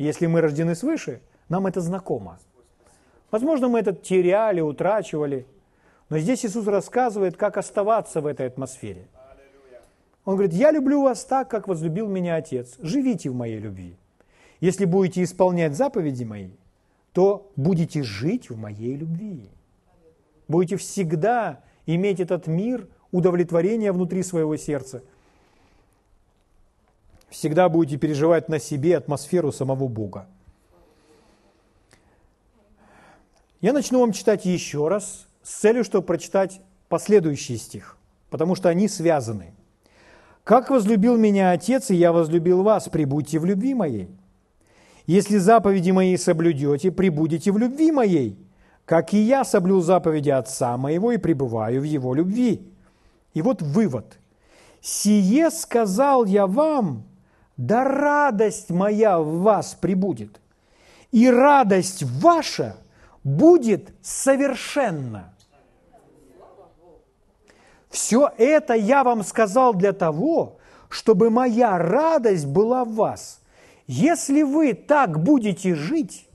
Если 0.00 0.24
мы 0.24 0.40
рождены 0.40 0.74
свыше, 0.74 1.20
нам 1.50 1.66
это 1.66 1.82
знакомо. 1.82 2.38
Возможно, 3.30 3.68
мы 3.68 3.80
это 3.80 3.92
теряли, 3.92 4.62
утрачивали, 4.62 5.46
но 6.08 6.18
здесь 6.18 6.42
Иисус 6.46 6.66
рассказывает, 6.66 7.36
как 7.36 7.58
оставаться 7.58 8.22
в 8.22 8.26
этой 8.26 8.46
атмосфере. 8.46 9.08
Он 10.24 10.36
говорит, 10.36 10.54
я 10.54 10.70
люблю 10.70 11.02
вас 11.02 11.26
так, 11.26 11.50
как 11.50 11.68
возлюбил 11.68 12.08
меня 12.08 12.36
Отец. 12.36 12.76
Живите 12.80 13.28
в 13.28 13.34
моей 13.34 13.58
любви. 13.58 13.94
Если 14.60 14.86
будете 14.86 15.22
исполнять 15.22 15.76
заповеди 15.76 16.24
мои, 16.24 16.48
то 17.12 17.52
будете 17.56 18.02
жить 18.02 18.48
в 18.48 18.56
моей 18.56 18.96
любви. 18.96 19.50
Будете 20.48 20.76
всегда 20.76 21.60
иметь 21.84 22.20
этот 22.20 22.46
мир, 22.46 22.88
удовлетворение 23.12 23.92
внутри 23.92 24.22
своего 24.22 24.56
сердца– 24.56 25.02
всегда 27.30 27.68
будете 27.68 27.96
переживать 27.96 28.48
на 28.48 28.58
себе 28.58 28.96
атмосферу 28.96 29.52
самого 29.52 29.88
Бога. 29.88 30.26
Я 33.60 33.72
начну 33.72 34.00
вам 34.00 34.12
читать 34.12 34.44
еще 34.44 34.88
раз 34.88 35.26
с 35.42 35.60
целью, 35.60 35.84
чтобы 35.84 36.06
прочитать 36.06 36.60
последующий 36.88 37.56
стих, 37.56 37.96
потому 38.30 38.54
что 38.54 38.68
они 38.68 38.88
связаны. 38.88 39.54
«Как 40.44 40.70
возлюбил 40.70 41.16
меня 41.16 41.52
Отец, 41.52 41.90
и 41.90 41.94
я 41.94 42.12
возлюбил 42.12 42.62
вас, 42.62 42.88
прибудьте 42.88 43.38
в 43.38 43.44
любви 43.44 43.74
моей. 43.74 44.08
Если 45.06 45.36
заповеди 45.36 45.90
мои 45.90 46.16
соблюдете, 46.16 46.90
прибудете 46.90 47.52
в 47.52 47.58
любви 47.58 47.92
моей, 47.92 48.38
как 48.84 49.12
и 49.12 49.18
я 49.18 49.44
соблюл 49.44 49.82
заповеди 49.82 50.30
Отца 50.30 50.76
моего 50.76 51.12
и 51.12 51.18
пребываю 51.18 51.82
в 51.82 51.84
его 51.84 52.14
любви». 52.14 52.66
И 53.34 53.42
вот 53.42 53.62
вывод. 53.62 54.18
«Сие 54.80 55.50
сказал 55.50 56.24
я 56.24 56.46
вам, 56.46 57.04
да 57.60 57.84
радость 57.84 58.70
моя 58.70 59.18
в 59.18 59.40
вас 59.40 59.76
прибудет, 59.78 60.40
и 61.12 61.28
радость 61.28 62.02
ваша 62.02 62.76
будет 63.22 63.90
совершенна. 64.00 65.34
Все 67.90 68.32
это 68.38 68.72
я 68.72 69.04
вам 69.04 69.22
сказал 69.22 69.74
для 69.74 69.92
того, 69.92 70.56
чтобы 70.88 71.28
моя 71.28 71.76
радость 71.76 72.46
была 72.46 72.86
в 72.86 72.94
вас. 72.94 73.40
Если 73.86 74.42
вы 74.42 74.72
так 74.72 75.22
будете 75.22 75.74
жить, 75.74 76.26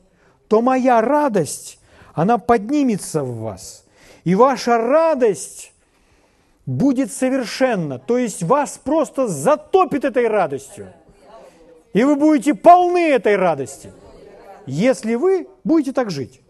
то 0.47 0.61
моя 0.61 1.01
радость, 1.01 1.79
она 2.13 2.37
поднимется 2.37 3.23
в 3.23 3.39
вас. 3.39 3.83
И 4.25 4.35
ваша 4.35 4.77
радость 4.77 5.73
будет 6.67 7.11
совершенна. 7.11 7.97
То 7.97 8.19
есть 8.19 8.43
вас 8.43 8.77
просто 8.77 9.27
затопит 9.27 10.05
этой 10.05 10.27
радостью. 10.27 10.93
И 11.95 12.03
вы 12.03 12.17
будете 12.17 12.53
полны 12.53 13.11
этой 13.11 13.37
радости, 13.37 13.89
если 14.65 15.15
вы 15.15 15.47
будете 15.63 15.93
так 15.93 16.11
жить. 16.11 16.41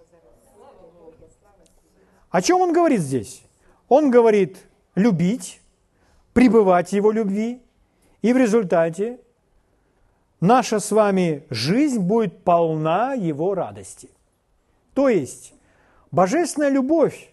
О 2.32 2.42
чем 2.42 2.62
он 2.62 2.74
говорит 2.74 3.00
здесь? 3.00 3.44
Он 3.88 4.10
говорит 4.10 4.58
любить, 4.96 5.62
пребывать 6.34 6.90
в 6.90 6.94
его 6.94 7.12
любви, 7.12 7.62
и 8.24 8.34
в 8.34 8.38
результате 8.38 9.20
наша 10.42 10.80
с 10.80 10.92
вами 10.92 11.44
жизнь 11.52 12.00
будет 12.00 12.44
полна 12.44 13.14
его 13.14 13.54
радости. 13.54 14.10
То 14.96 15.10
есть 15.10 15.54
божественная 16.10 16.70
любовь, 16.70 17.30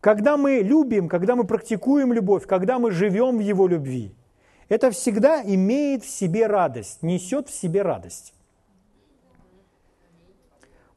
когда 0.00 0.36
мы 0.36 0.56
любим, 0.56 1.08
когда 1.08 1.36
мы 1.36 1.44
практикуем 1.44 2.12
любовь, 2.12 2.48
когда 2.48 2.80
мы 2.80 2.90
живем 2.90 3.36
в 3.36 3.42
его 3.42 3.68
любви– 3.68 4.12
это 4.68 4.90
всегда 4.90 5.42
имеет 5.42 6.04
в 6.04 6.08
себе 6.08 6.46
радость, 6.46 7.02
несет 7.02 7.48
в 7.48 7.54
себе 7.54 7.82
радость. 7.82 8.32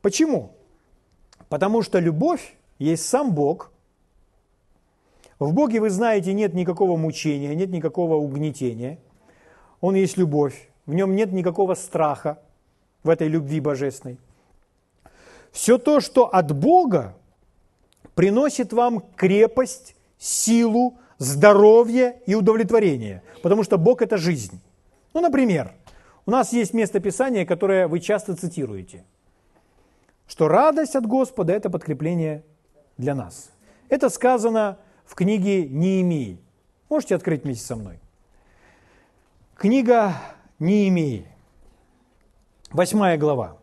Почему? 0.01 0.51
Потому 1.49 1.81
что 1.81 1.99
любовь 1.99 2.55
есть 2.79 3.05
сам 3.07 3.33
Бог. 3.33 3.71
В 5.39 5.53
Боге, 5.53 5.79
вы 5.79 5.89
знаете, 5.89 6.33
нет 6.33 6.53
никакого 6.53 6.97
мучения, 6.97 7.53
нет 7.55 7.69
никакого 7.69 8.15
угнетения. 8.15 8.99
Он 9.81 9.95
есть 9.95 10.17
любовь. 10.17 10.69
В 10.85 10.93
нем 10.93 11.15
нет 11.15 11.31
никакого 11.31 11.75
страха 11.75 12.41
в 13.03 13.09
этой 13.09 13.27
любви 13.27 13.59
божественной. 13.59 14.17
Все 15.51 15.77
то, 15.77 15.99
что 15.99 16.25
от 16.25 16.55
Бога, 16.57 17.15
приносит 18.15 18.73
вам 18.73 19.01
крепость, 19.15 19.95
силу, 20.17 20.97
здоровье 21.17 22.21
и 22.25 22.35
удовлетворение, 22.35 23.23
потому 23.41 23.63
что 23.63 23.77
Бог– 23.77 24.01
это 24.03 24.17
жизнь. 24.17 24.61
Ну, 25.13 25.21
например, 25.21 25.73
у 26.25 26.31
нас 26.31 26.53
есть 26.53 26.73
место 26.73 26.99
Писания, 26.99 27.45
которое 27.45 27.87
вы 27.87 27.99
часто 27.99 28.35
цитируете, 28.35 29.03
что 30.27 30.47
радость 30.47 30.95
от 30.95 31.05
Господа– 31.05 31.53
это 31.53 31.69
подкрепление 31.69 32.43
для 32.97 33.15
нас. 33.15 33.51
Это 33.89 34.09
сказано 34.09 34.77
в 35.05 35.15
книге 35.15 35.67
Неемии. 35.67 36.39
Можете 36.89 37.15
открыть 37.15 37.43
вместе 37.43 37.65
со 37.65 37.75
мной. 37.75 37.99
Книга 39.55 40.13
Неемии, 40.59 41.25
восьмая 42.69 43.17
глава. 43.17 43.57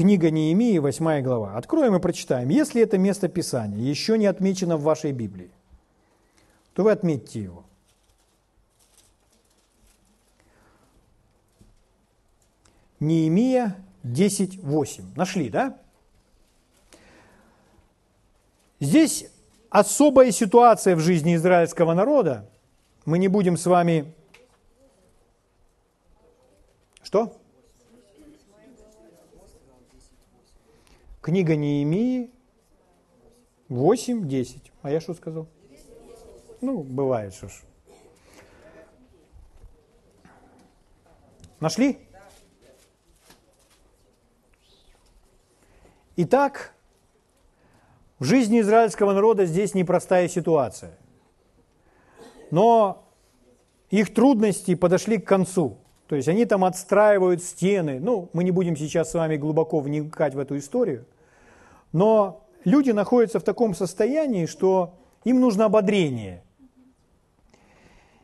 Книга 0.00 0.30
Неемии, 0.30 0.78
8 0.78 1.20
глава. 1.20 1.58
Откроем 1.58 1.94
и 1.94 2.00
прочитаем. 2.00 2.48
Если 2.48 2.80
это 2.80 2.96
место 2.96 3.28
Писания 3.28 3.82
еще 3.82 4.16
не 4.16 4.24
отмечено 4.24 4.78
в 4.78 4.82
вашей 4.82 5.12
Библии, 5.12 5.50
то 6.72 6.84
вы 6.84 6.92
отметьте 6.92 7.42
его. 7.42 7.66
Неемия 12.98 13.76
10.8. 14.02 15.02
Нашли, 15.16 15.50
да? 15.50 15.78
Здесь 18.80 19.26
особая 19.68 20.30
ситуация 20.30 20.96
в 20.96 21.00
жизни 21.00 21.34
израильского 21.34 21.92
народа. 21.92 22.48
Мы 23.04 23.18
не 23.18 23.28
будем 23.28 23.58
с 23.58 23.66
вами... 23.66 24.14
Что? 27.02 27.38
Книга 31.20 31.54
Неемии 31.54 32.30
8, 33.68 34.26
10. 34.26 34.72
А 34.80 34.90
я 34.90 35.00
что 35.00 35.12
сказал? 35.12 35.46
Ну, 36.62 36.82
бывает, 36.82 37.34
что 37.34 37.48
ж. 37.48 37.52
Нашли? 41.60 41.98
Итак, 46.16 46.74
в 48.18 48.24
жизни 48.24 48.60
израильского 48.60 49.12
народа 49.12 49.44
здесь 49.44 49.74
непростая 49.74 50.26
ситуация. 50.26 50.98
Но 52.50 53.04
их 53.90 54.12
трудности 54.14 54.74
подошли 54.74 55.18
к 55.18 55.26
концу. 55.26 55.76
То 56.06 56.16
есть 56.16 56.28
они 56.28 56.44
там 56.44 56.64
отстраивают 56.64 57.42
стены. 57.42 58.00
Ну, 58.00 58.30
мы 58.32 58.42
не 58.42 58.50
будем 58.50 58.76
сейчас 58.76 59.10
с 59.10 59.14
вами 59.14 59.36
глубоко 59.36 59.80
вникать 59.80 60.34
в 60.34 60.38
эту 60.38 60.58
историю. 60.58 61.06
Но 61.92 62.46
люди 62.64 62.90
находятся 62.90 63.40
в 63.40 63.42
таком 63.42 63.74
состоянии, 63.74 64.46
что 64.46 64.94
им 65.24 65.40
нужно 65.40 65.66
ободрение. 65.66 66.44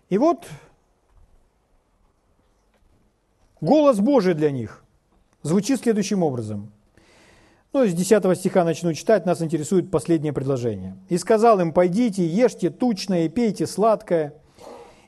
И 0.09 0.19
вот 0.19 0.47
голос 3.61 3.99
Божий 3.99 4.35
для 4.35 4.51
них 4.51 4.85
звучит 5.43 5.81
следующим 5.81 6.23
образом. 6.23 6.73
Ну, 7.73 7.85
с 7.85 7.93
10 7.93 8.39
стиха 8.39 8.65
начну 8.65 8.95
читать, 8.95 9.27
нас 9.27 9.43
интересует 9.43 9.91
последнее 9.91 10.33
предложение. 10.33 10.97
«И 11.09 11.19
сказал 11.19 11.61
им, 11.61 11.73
пойдите, 11.73 12.27
ешьте 12.27 12.71
тучное, 12.71 13.29
пейте 13.29 13.67
сладкое, 13.67 14.33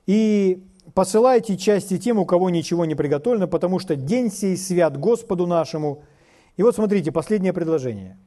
и 0.07 0.67
посылайте 0.93 1.57
части 1.57 1.97
тем, 1.97 2.19
у 2.19 2.27
кого 2.27 2.51
ничего 2.51 2.85
не 2.85 2.95
приготовлено, 2.95 3.49
потому 3.49 3.79
что 3.79 3.97
день 3.97 4.31
сей 4.31 4.57
свят 4.57 4.99
Господу 4.99 5.47
нашему». 5.47 6.03
И 6.59 6.63
вот 6.63 6.75
смотрите, 6.75 7.13
последнее 7.13 7.53
предложение. 7.53 8.19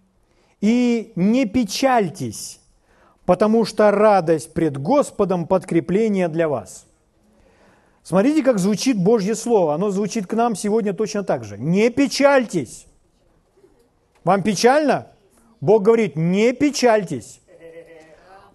«И 0.61 1.11
не 1.15 1.45
печальтесь, 1.45 2.59
потому 3.25 3.65
что 3.65 3.91
радость 3.91 4.53
пред 4.53 4.77
Господом– 4.77 5.47
подкрепление 5.47 6.27
для 6.27 6.47
вас». 6.47 6.85
Смотрите, 8.03 8.41
как 8.41 8.57
звучит 8.57 8.97
Божье 8.97 9.35
Слово. 9.35 9.75
Оно 9.75 9.91
звучит 9.91 10.25
к 10.25 10.33
нам 10.33 10.55
сегодня 10.55 10.93
точно 10.93 11.23
так 11.23 11.43
же. 11.43 11.57
«Не 11.57 11.89
печальтесь». 11.89 12.87
Вам 14.23 14.43
печально? 14.43 15.07
Бог 15.61 15.83
говорит, 15.83 16.15
не 16.15 16.53
печальтесь, 16.53 17.41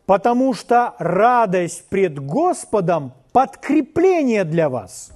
потому 0.06 0.54
что 0.54 0.94
радость 0.98 1.88
пред 1.88 2.18
Господом– 2.18 3.12
подкрепление 3.32 4.44
для 4.44 4.68
вас. 4.68 5.10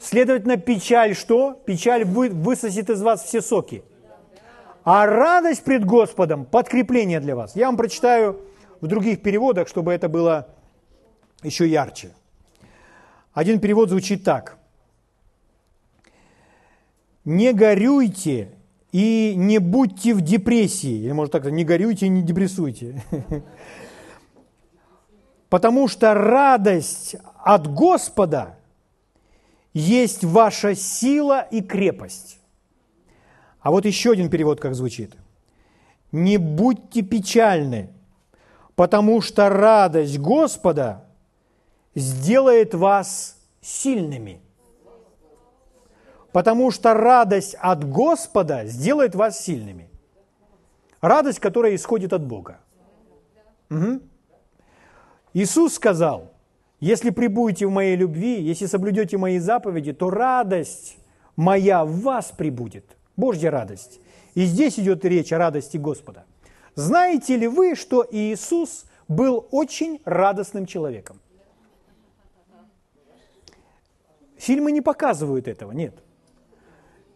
Следовательно, 0.00 0.56
печаль 0.56 1.14
что? 1.14 1.60
Печаль 1.64 2.04
высосет 2.04 2.90
из 2.90 3.02
вас 3.02 3.24
все 3.24 3.40
соки. 3.40 3.82
А 4.84 5.06
радость 5.06 5.64
пред 5.64 5.84
Господом– 5.84 6.44
подкрепление 6.50 7.20
для 7.20 7.36
вас. 7.36 7.56
Я 7.56 7.66
вам 7.66 7.76
прочитаю 7.76 8.40
в 8.80 8.86
других 8.86 9.22
переводах, 9.22 9.68
чтобы 9.68 9.92
это 9.92 10.08
было 10.08 10.48
еще 11.42 11.68
ярче. 11.68 12.12
Один 13.32 13.60
перевод 13.60 13.90
звучит 13.90 14.24
так. 14.24 14.56
«Не 17.24 17.52
горюйте 17.52 18.52
и 18.92 19.34
не 19.36 19.58
будьте 19.58 20.14
в 20.14 20.22
депрессии, 20.22 21.04
или 21.04 21.12
может 21.12 21.32
так, 21.32 21.44
не 21.50 21.64
горюйте 21.64 22.06
и 22.06 22.08
не 22.08 22.22
депрессуйте. 22.22 23.02
Потому 25.48 25.88
что 25.88 26.14
радость 26.14 27.16
от 27.44 27.72
Господа 27.72 28.58
есть 29.72 30.24
ваша 30.24 30.74
сила 30.74 31.42
и 31.42 31.60
крепость. 31.60 32.37
А 33.60 33.70
вот 33.70 33.84
еще 33.84 34.12
один 34.12 34.30
перевод 34.30 34.60
как 34.60 34.74
звучит. 34.74 35.14
Не 36.12 36.38
будьте 36.38 37.02
печальны, 37.02 37.90
потому 38.74 39.20
что 39.20 39.48
радость 39.48 40.18
Господа 40.18 41.04
сделает 41.94 42.74
вас 42.74 43.36
сильными– 43.60 44.40
потому 46.32 46.70
что 46.70 46.94
радость 46.94 47.56
от 47.58 47.88
Господа 47.88 48.66
сделает 48.66 49.14
вас 49.14 49.40
сильными. 49.40 49.88
Радость, 51.00 51.40
которая 51.40 51.74
исходит 51.74 52.12
от 52.12 52.24
Бога. 52.24 52.60
Угу. 53.70 54.00
Иисус 55.34 55.74
сказал, 55.74 56.32
если 56.80 57.10
прибудете 57.10 57.66
в 57.66 57.70
моей 57.70 57.96
любви, 57.96 58.40
если 58.40 58.66
соблюдете 58.66 59.16
мои 59.16 59.38
заповеди, 59.38 59.92
то 59.92 60.10
радость 60.10 60.96
моя 61.36 61.84
в 61.84 62.00
вас 62.00 62.32
прибудет. 62.36 62.96
Божья 63.18 63.50
радость. 63.50 64.00
И 64.34 64.44
здесь 64.44 64.78
идет 64.78 65.04
речь 65.04 65.32
о 65.32 65.38
радости 65.38 65.76
Господа. 65.76 66.24
Знаете 66.76 67.36
ли 67.36 67.48
вы, 67.48 67.74
что 67.74 68.06
Иисус 68.08 68.86
был 69.08 69.46
очень 69.50 70.00
радостным 70.04 70.64
человеком? 70.64 71.20
Фильмы 74.36 74.70
не 74.70 74.80
показывают 74.80 75.48
этого, 75.48 75.72
нет. 75.72 75.94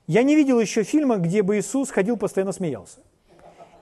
Я 0.09 0.25
не 0.25 0.35
видел 0.35 0.59
еще 0.59 0.83
фильма, 0.83 1.19
где 1.19 1.43
бы 1.43 1.59
Иисус 1.59 1.91
ходил, 1.91 2.17
постоянно 2.17 2.53
смеялся. 2.53 2.99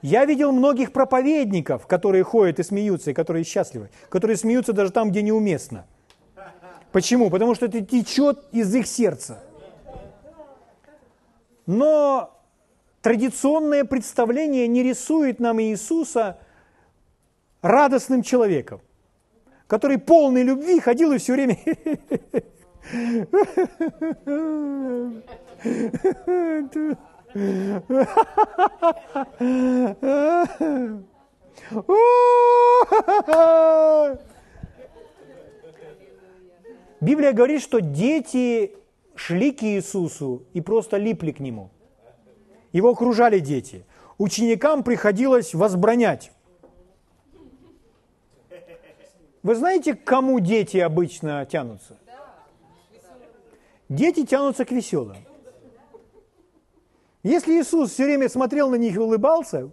Я 0.03 0.27
видел 0.27 0.53
многих 0.53 0.93
проповедников, 0.93 1.87
которые 1.87 2.23
ходят 2.23 2.59
и 2.59 2.63
смеются, 2.63 3.13
и 3.13 3.15
которые 3.15 3.45
счастливы, 3.45 3.89
которые 4.11 4.37
смеются 4.37 4.75
даже 4.75 4.93
там, 4.93 5.11
где 5.11 5.23
неуместно. 5.23 5.87
Почему? 6.93 7.31
Потому 7.31 7.55
что 7.55 7.65
это 7.65 7.81
течет 7.81 8.45
из 8.53 8.75
их 8.75 8.87
сердца. 8.87 9.43
Но 11.71 12.37
традиционное 13.01 13.85
представление 13.85 14.67
не 14.67 14.83
рисует 14.83 15.39
нам 15.39 15.63
Иисуса 15.63 16.41
радостным 17.63 18.25
человеком, 18.25 18.81
который 19.69 19.99
полный 19.99 20.43
любви 20.43 20.81
ходил 20.81 21.13
и 21.13 21.19
все 21.19 21.35
время 21.35 21.55
Библия 37.01 37.33
говорит, 37.33 37.63
что 37.63 37.81
дети 37.81 38.75
шли 39.21 39.53
к 39.53 39.63
Иисусу 39.63 40.45
и 40.55 40.63
просто 40.63 40.97
липли 40.97 41.33
к 41.33 41.41
Нему. 41.41 41.71
Его 42.73 42.91
окружали 42.91 43.39
дети. 43.39 43.85
Ученикам 44.17 44.83
приходилось 44.83 45.55
возбранять. 45.55 46.33
Вы 49.43 49.55
знаете, 49.55 49.95
к 49.95 50.05
кому 50.05 50.41
дети 50.41 50.79
обычно 50.79 51.45
тянутся? 51.45 51.99
Дети 53.91 54.25
тянутся 54.25 54.65
к 54.65 54.71
веселым. 54.71 55.17
Если 57.23 57.61
Иисус 57.61 57.93
все 57.93 58.05
время 58.05 58.29
смотрел 58.31 58.71
на 58.71 58.77
них 58.77 58.97
и 58.97 58.99
улыбался, 58.99 59.71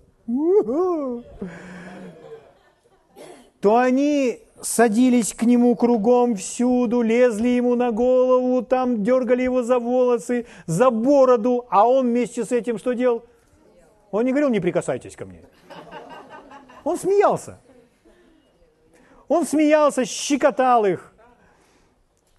то 3.62 3.78
они 3.78 4.40
садились 4.62 5.34
к 5.34 5.44
нему 5.44 5.76
кругом 5.76 6.36
всюду, 6.36 7.02
лезли 7.02 7.50
ему 7.50 7.76
на 7.76 7.92
голову, 7.92 8.62
там 8.64 9.04
дергали 9.04 9.44
его 9.44 9.64
за 9.64 9.80
волосы, 9.80 10.46
за 10.66 10.90
бороду, 10.90 11.66
а 11.70 11.88
он 11.88 12.08
вместе 12.08 12.44
с 12.44 12.52
этим 12.52 12.78
что 12.78 12.94
делал? 12.94 13.24
Он 14.12 14.26
не 14.26 14.32
говорил, 14.32 14.50
не 14.50 14.60
прикасайтесь 14.60 15.16
ко 15.16 15.26
мне. 15.26 15.42
Он 16.84 16.98
смеялся. 16.98 17.60
Он 19.28 19.46
смеялся, 19.46 20.06
щекотал 20.06 20.86
их, 20.86 21.14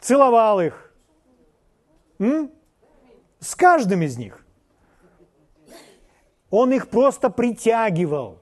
целовал 0.01 0.61
их. 0.61 0.93
М? 2.19 2.51
С 3.41 3.55
каждым 3.55 4.03
из 4.03 4.17
них. 4.17 4.45
Он 6.51 6.73
их 6.73 6.89
просто 6.89 7.29
притягивал. 7.29 8.39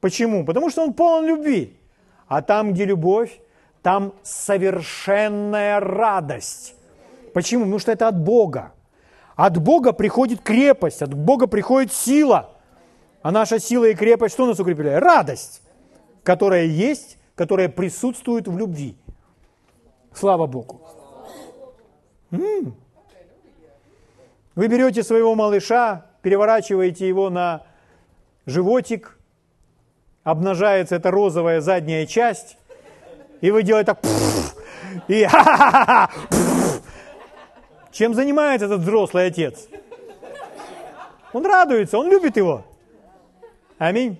Почему? 0.00 0.44
Потому 0.44 0.68
что 0.68 0.82
он 0.82 0.92
полон 0.92 1.26
любви. 1.26 1.78
А 2.26 2.42
там, 2.42 2.72
где 2.72 2.84
любовь, 2.84 3.40
там 3.82 4.14
совершенная 4.22 5.80
радость. 5.80 6.74
Почему? 7.34 7.64
Потому 7.64 7.78
что 7.78 7.92
это 7.92 8.08
от 8.08 8.18
Бога. 8.18 8.72
От 9.36 9.58
Бога 9.58 9.92
приходит 9.92 10.40
крепость, 10.40 11.02
от 11.02 11.12
Бога 11.12 11.46
приходит 11.46 11.92
сила. 11.92 12.50
А 13.22 13.30
наша 13.30 13.58
сила 13.58 13.86
и 13.86 13.94
крепость 13.94 14.34
что 14.34 14.46
нас 14.46 14.60
укрепляет? 14.60 15.02
Радость, 15.02 15.62
которая 16.22 16.64
есть, 16.64 17.18
которая 17.34 17.68
присутствует 17.68 18.46
в 18.46 18.56
любви. 18.56 18.96
Слава 20.14 20.46
Богу. 20.46 20.80
М-м. 22.30 22.74
Вы 24.54 24.68
берете 24.68 25.02
своего 25.02 25.34
малыша, 25.34 26.06
переворачиваете 26.22 27.08
его 27.08 27.28
на 27.28 27.62
животик, 28.46 29.13
обнажается 30.24 30.96
эта 30.96 31.10
розовая 31.10 31.60
задняя 31.60 32.06
часть, 32.06 32.56
и 33.40 33.50
вы 33.50 33.62
делаете 33.62 33.94
так, 33.94 34.00
и 35.06 35.28
чем 37.92 38.14
занимается 38.14 38.66
этот 38.66 38.80
взрослый 38.80 39.26
отец? 39.26 39.68
Он 41.32 41.44
радуется, 41.44 41.98
он 41.98 42.10
любит 42.10 42.36
его. 42.36 42.64
Аминь. 43.78 44.18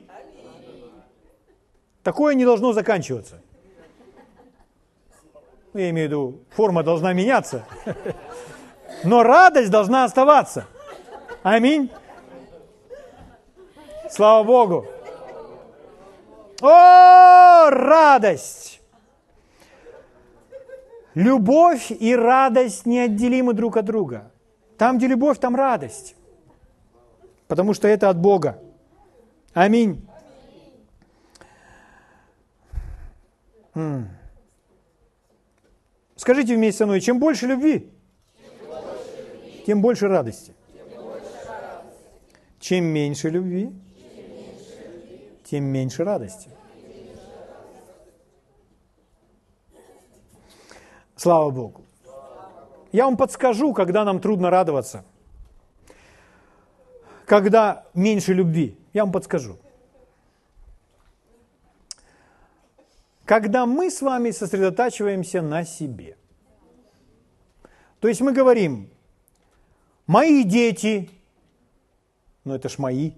Такое 2.02 2.34
не 2.34 2.44
должно 2.44 2.72
заканчиваться. 2.72 3.40
Ну, 5.72 5.80
я 5.80 5.90
имею 5.90 6.08
в 6.08 6.10
виду, 6.10 6.40
форма 6.50 6.82
должна 6.82 7.12
меняться. 7.12 7.64
Но 9.04 9.22
радость 9.22 9.70
должна 9.70 10.04
оставаться. 10.04 10.66
Аминь. 11.42 11.90
Слава 14.10 14.44
Богу. 14.44 14.86
О, 16.66 17.68
радость! 17.68 18.80
Любовь 21.12 21.90
и 21.90 22.16
радость 22.16 22.86
неотделимы 22.86 23.52
друг 23.52 23.76
от 23.76 23.84
друга. 23.84 24.30
Там, 24.78 24.96
где 24.96 25.06
любовь, 25.06 25.38
там 25.38 25.54
радость. 25.54 26.16
Потому 27.48 27.74
что 27.74 27.86
это 27.86 28.08
от 28.08 28.18
Бога. 28.18 28.62
Аминь. 29.52 30.08
Скажите 36.16 36.56
вместе 36.56 36.78
со 36.78 36.86
мной, 36.86 37.02
чем 37.02 37.18
больше 37.18 37.46
любви, 37.46 37.92
тем 39.66 39.82
больше 39.82 40.08
радости. 40.08 40.54
Чем 42.58 42.84
меньше 42.86 43.28
любви, 43.28 43.70
тем 45.44 45.64
меньше 45.64 46.04
радости. 46.04 46.53
Слава 51.16 51.50
Богу. 51.50 51.84
Я 52.92 53.04
вам 53.04 53.16
подскажу, 53.16 53.72
когда 53.72 54.04
нам 54.04 54.20
трудно 54.20 54.50
радоваться. 54.50 55.04
Когда 57.26 57.86
меньше 57.94 58.34
любви. 58.34 58.78
Я 58.92 59.04
вам 59.04 59.12
подскажу. 59.12 59.58
Когда 63.24 63.64
мы 63.66 63.90
с 63.90 64.02
вами 64.02 64.30
сосредотачиваемся 64.30 65.40
на 65.40 65.64
себе. 65.64 66.16
То 68.00 68.08
есть 68.08 68.20
мы 68.20 68.32
говорим, 68.32 68.90
мои 70.06 70.44
дети, 70.44 71.10
ну 72.44 72.54
это 72.54 72.68
ж 72.68 72.78
мои, 72.78 73.12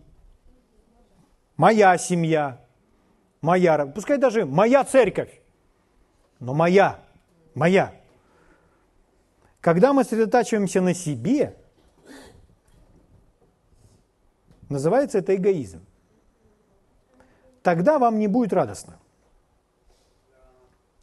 моя 1.57 1.99
семья, 1.99 2.61
моя, 3.41 3.87
пускай 3.87 4.17
даже 4.17 4.47
моя 4.47 4.85
церковь, 4.85 5.41
но 6.39 6.55
моя, 6.55 7.01
моя. 7.57 7.93
Когда 9.61 9.93
мы 9.93 10.05
сосредотачиваемся 10.05 10.81
на 10.81 10.95
себе, 10.95 11.57
называется 14.69 15.19
это 15.19 15.35
эгоизм. 15.35 15.81
Тогда 17.63 17.99
вам 17.99 18.21
не 18.21 18.29
будет 18.29 18.53
радостно. 18.53 18.99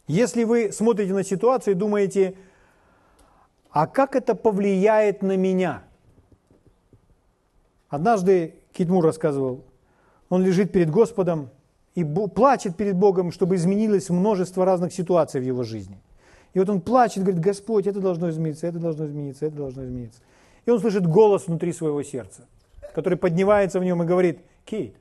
Если 0.07 0.45
вы 0.45 0.71
смотрите 0.71 1.13
на 1.13 1.23
ситуацию 1.23 1.73
и 1.73 1.77
думаете, 1.77 2.35
а 3.71 3.87
как 3.87 4.15
это 4.15 4.35
повлияет 4.35 5.23
на 5.23 5.35
меня? 5.35 5.83
Однажды 7.89 8.55
Китмур 8.71 9.03
рассказывал, 9.03 9.65
он 10.29 10.43
лежит 10.43 10.71
перед 10.71 10.89
Господом 10.89 11.49
и 11.95 12.03
плачет 12.03 12.77
перед 12.77 12.95
Богом, 12.95 13.31
чтобы 13.31 13.55
изменилось 13.55 14.09
множество 14.09 14.65
разных 14.65 14.93
ситуаций 14.93 15.41
в 15.41 15.43
его 15.43 15.63
жизни. 15.63 15.99
И 16.53 16.59
вот 16.59 16.69
он 16.69 16.81
плачет, 16.81 17.23
говорит, 17.23 17.41
Господь, 17.41 17.87
это 17.87 17.99
должно 17.99 18.29
измениться, 18.29 18.67
это 18.67 18.79
должно 18.79 19.05
измениться, 19.05 19.45
это 19.45 19.55
должно 19.55 19.83
измениться. 19.85 20.21
И 20.65 20.69
он 20.69 20.79
слышит 20.79 21.05
голос 21.07 21.47
внутри 21.47 21.73
своего 21.73 22.03
сердца, 22.03 22.47
который 22.93 23.17
поднимается 23.17 23.79
в 23.79 23.83
нем 23.83 24.03
и 24.03 24.05
говорит, 24.05 24.39
Кейт, 24.65 24.95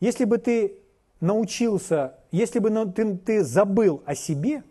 если 0.00 0.24
бы 0.24 0.38
ты 0.38 0.78
научился, 1.20 2.18
если 2.32 2.58
бы 2.58 2.70
ты, 2.92 3.16
ты 3.18 3.44
забыл 3.44 4.02
о 4.06 4.14
себе, 4.14 4.64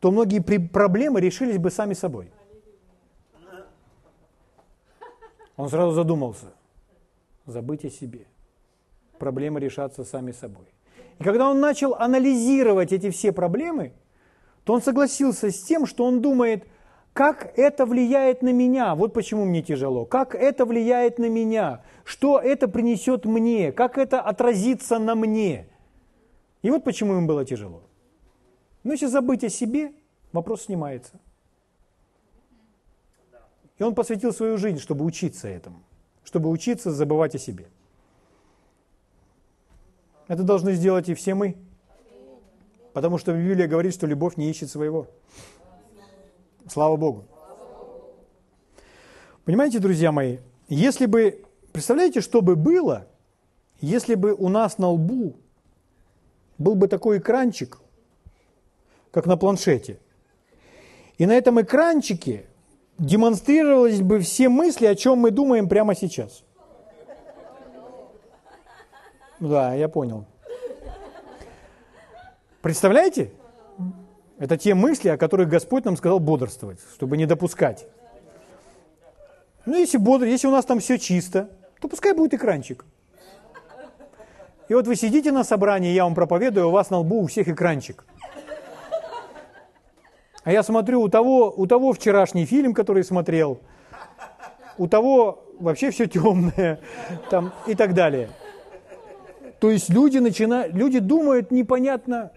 то 0.00 0.10
многие 0.10 0.40
проблемы 0.40 1.20
решились 1.20 1.58
бы 1.58 1.70
сами 1.70 1.94
собой. 1.94 2.30
Он 5.56 5.68
сразу 5.68 5.92
задумался 5.92 6.46
забыть 7.46 7.84
о 7.84 7.90
себе. 7.90 8.26
Проблемы 9.18 9.60
решатся 9.60 10.04
сами 10.04 10.32
собой. 10.32 10.66
И 11.20 11.24
когда 11.24 11.48
он 11.48 11.60
начал 11.60 11.94
анализировать 11.94 12.92
эти 12.92 13.10
все 13.10 13.30
проблемы, 13.30 13.92
то 14.64 14.72
он 14.72 14.82
согласился 14.82 15.50
с 15.50 15.62
тем, 15.62 15.86
что 15.86 16.04
он 16.04 16.20
думает, 16.20 16.66
как 17.12 17.56
это 17.56 17.86
влияет 17.86 18.42
на 18.42 18.52
меня, 18.52 18.94
вот 18.96 19.12
почему 19.12 19.44
мне 19.44 19.62
тяжело, 19.62 20.04
как 20.04 20.34
это 20.34 20.64
влияет 20.64 21.18
на 21.18 21.28
меня, 21.28 21.84
что 22.04 22.40
это 22.40 22.66
принесет 22.66 23.24
мне, 23.24 23.70
как 23.70 23.98
это 23.98 24.20
отразится 24.20 24.98
на 24.98 25.14
мне. 25.14 25.68
И 26.62 26.70
вот 26.70 26.82
почему 26.82 27.16
им 27.16 27.28
было 27.28 27.44
тяжело. 27.44 27.82
Но 28.82 28.92
если 28.92 29.06
забыть 29.06 29.44
о 29.44 29.48
себе, 29.48 29.92
вопрос 30.32 30.62
снимается. 30.62 31.20
И 33.78 33.82
он 33.82 33.94
посвятил 33.94 34.32
свою 34.32 34.56
жизнь, 34.56 34.78
чтобы 34.78 35.04
учиться 35.04 35.46
этому 35.46 35.82
чтобы 36.30 36.50
учиться 36.50 36.92
забывать 36.92 37.34
о 37.34 37.38
себе. 37.38 37.66
Это 40.30 40.44
должны 40.44 40.74
сделать 40.74 41.08
и 41.08 41.14
все 41.14 41.34
мы. 41.34 41.56
Потому 42.92 43.18
что 43.18 43.32
Библия 43.32 43.66
говорит, 43.66 43.92
что 43.92 44.06
любовь 44.06 44.36
не 44.36 44.48
ищет 44.48 44.70
своего. 44.70 45.08
Слава 46.68 46.96
Богу. 46.96 47.24
Понимаете, 49.44 49.80
друзья 49.80 50.12
мои, 50.12 50.38
если 50.68 51.06
бы, 51.06 51.42
представляете, 51.72 52.20
что 52.20 52.42
бы 52.42 52.54
было, 52.54 53.08
если 53.80 54.14
бы 54.14 54.32
у 54.32 54.48
нас 54.48 54.78
на 54.78 54.90
лбу 54.90 55.34
был 56.58 56.76
бы 56.76 56.86
такой 56.86 57.18
экранчик, 57.18 57.80
как 59.10 59.26
на 59.26 59.36
планшете, 59.36 59.98
и 61.18 61.26
на 61.26 61.32
этом 61.32 61.60
экранчике 61.60 62.46
демонстрировались 62.98 64.00
бы 64.00 64.20
все 64.20 64.48
мысли, 64.48 64.86
о 64.86 64.94
чем 64.94 65.18
мы 65.18 65.32
думаем 65.32 65.68
прямо 65.68 65.96
сейчас. 65.96 66.44
Да, 69.40 69.74
я 69.74 69.88
понял. 69.88 70.26
Представляете? 72.60 73.32
Это 74.38 74.56
те 74.56 74.74
мысли, 74.74 75.08
о 75.08 75.16
которых 75.16 75.48
Господь 75.48 75.84
нам 75.84 75.96
сказал 75.96 76.18
бодрствовать, 76.18 76.78
чтобы 76.94 77.16
не 77.16 77.26
допускать. 77.26 77.86
Ну, 79.66 79.78
если, 79.78 79.98
бодр, 79.98 80.24
если 80.24 80.46
у 80.46 80.50
нас 80.50 80.64
там 80.64 80.78
все 80.78 80.98
чисто, 80.98 81.50
то 81.80 81.88
пускай 81.88 82.12
будет 82.12 82.34
экранчик. 82.34 82.84
И 84.68 84.74
вот 84.74 84.86
вы 84.86 84.94
сидите 84.94 85.32
на 85.32 85.42
собрании, 85.42 85.92
я 85.92 86.04
вам 86.04 86.14
проповедую, 86.14 86.68
у 86.68 86.70
вас 86.70 86.90
на 86.90 86.98
лбу 86.98 87.22
у 87.22 87.26
всех 87.26 87.48
экранчик. 87.48 88.04
А 90.44 90.52
я 90.52 90.62
смотрю, 90.62 91.02
у 91.02 91.08
того, 91.08 91.52
у 91.54 91.66
того 91.66 91.92
вчерашний 91.92 92.46
фильм, 92.46 92.72
который 92.72 93.04
смотрел, 93.04 93.60
у 94.78 94.86
того 94.86 95.44
вообще 95.58 95.90
все 95.90 96.06
темное 96.06 96.80
там, 97.30 97.52
и 97.66 97.74
так 97.74 97.94
далее. 97.94 98.30
То 99.60 99.70
есть 99.70 99.90
люди, 99.90 100.18
начинают, 100.18 100.74
люди 100.74 100.98
думают 100.98 101.50
непонятно. 101.50 102.32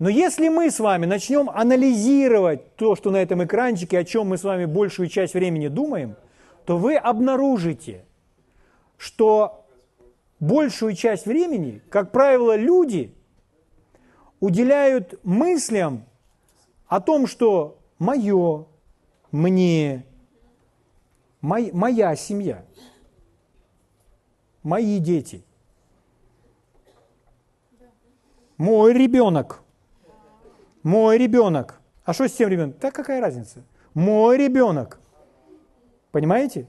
Но 0.00 0.08
если 0.08 0.48
мы 0.48 0.70
с 0.70 0.80
вами 0.80 1.06
начнем 1.06 1.48
анализировать 1.48 2.74
то, 2.74 2.96
что 2.96 3.10
на 3.10 3.16
этом 3.16 3.44
экранчике, 3.44 3.98
о 3.98 4.04
чем 4.04 4.28
мы 4.28 4.36
с 4.36 4.42
вами 4.42 4.64
большую 4.66 5.08
часть 5.08 5.34
времени 5.34 5.68
думаем, 5.68 6.16
то 6.66 6.76
вы 6.76 6.96
обнаружите, 6.96 8.04
что 8.98 9.64
большую 10.40 10.94
часть 10.94 11.26
времени, 11.26 11.80
как 11.88 12.10
правило, 12.10 12.56
люди 12.56 13.14
уделяют 14.40 15.18
мыслям 15.22 16.04
о 16.88 17.00
том, 17.00 17.28
что 17.28 17.78
мое, 18.00 18.66
мне, 19.30 20.04
моя 21.40 22.16
семья, 22.16 22.64
мои 24.64 24.98
дети, 24.98 25.45
мой 28.58 28.92
ребенок, 28.92 29.62
мой 30.82 31.18
ребенок. 31.18 31.80
А 32.04 32.12
что 32.12 32.28
с 32.28 32.32
тем 32.32 32.48
ребенком? 32.48 32.80
Так 32.80 32.94
какая 32.94 33.20
разница? 33.20 33.62
Мой 33.94 34.36
ребенок. 34.36 35.00
Понимаете? 36.12 36.66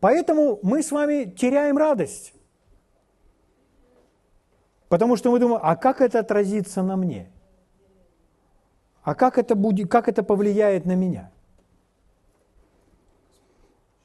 Поэтому 0.00 0.58
мы 0.62 0.82
с 0.82 0.90
вами 0.90 1.24
теряем 1.24 1.76
радость. 1.76 2.34
Потому 4.88 5.16
что 5.16 5.30
мы 5.30 5.38
думаем, 5.38 5.60
а 5.62 5.76
как 5.76 6.00
это 6.00 6.18
отразится 6.18 6.82
на 6.82 6.96
мне? 6.96 7.30
А 9.02 9.14
как 9.14 9.38
это, 9.38 9.54
будет, 9.54 9.90
как 9.90 10.08
это 10.08 10.22
повлияет 10.22 10.84
на 10.84 10.94
меня? 10.94 11.30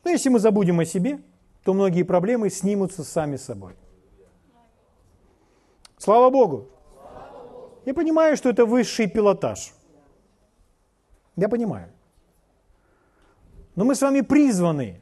Но 0.03 0.11
если 0.11 0.29
мы 0.29 0.39
забудем 0.39 0.79
о 0.79 0.85
себе, 0.85 1.19
то 1.65 1.73
многие 1.73 2.03
проблемы 2.03 2.51
снимутся 2.51 3.03
сами 3.03 3.37
собой. 3.37 3.73
Слава 5.97 6.29
Богу! 6.29 6.67
Я 7.85 7.95
понимаю, 7.95 8.37
что 8.37 8.49
это 8.49 8.67
высший 8.67 9.07
пилотаж. 9.07 9.73
Я 11.35 11.49
понимаю. 11.49 11.91
Но 13.75 13.83
мы 13.83 13.95
с 13.95 14.01
вами 14.01 14.21
призваны 14.21 15.01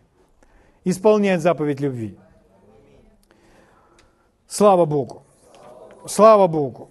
исполнять 0.86 1.42
заповедь 1.42 1.82
любви. 1.82 2.18
Слава 4.48 4.86
Богу! 4.86 5.24
Слава 6.08 6.48
Богу! 6.48 6.90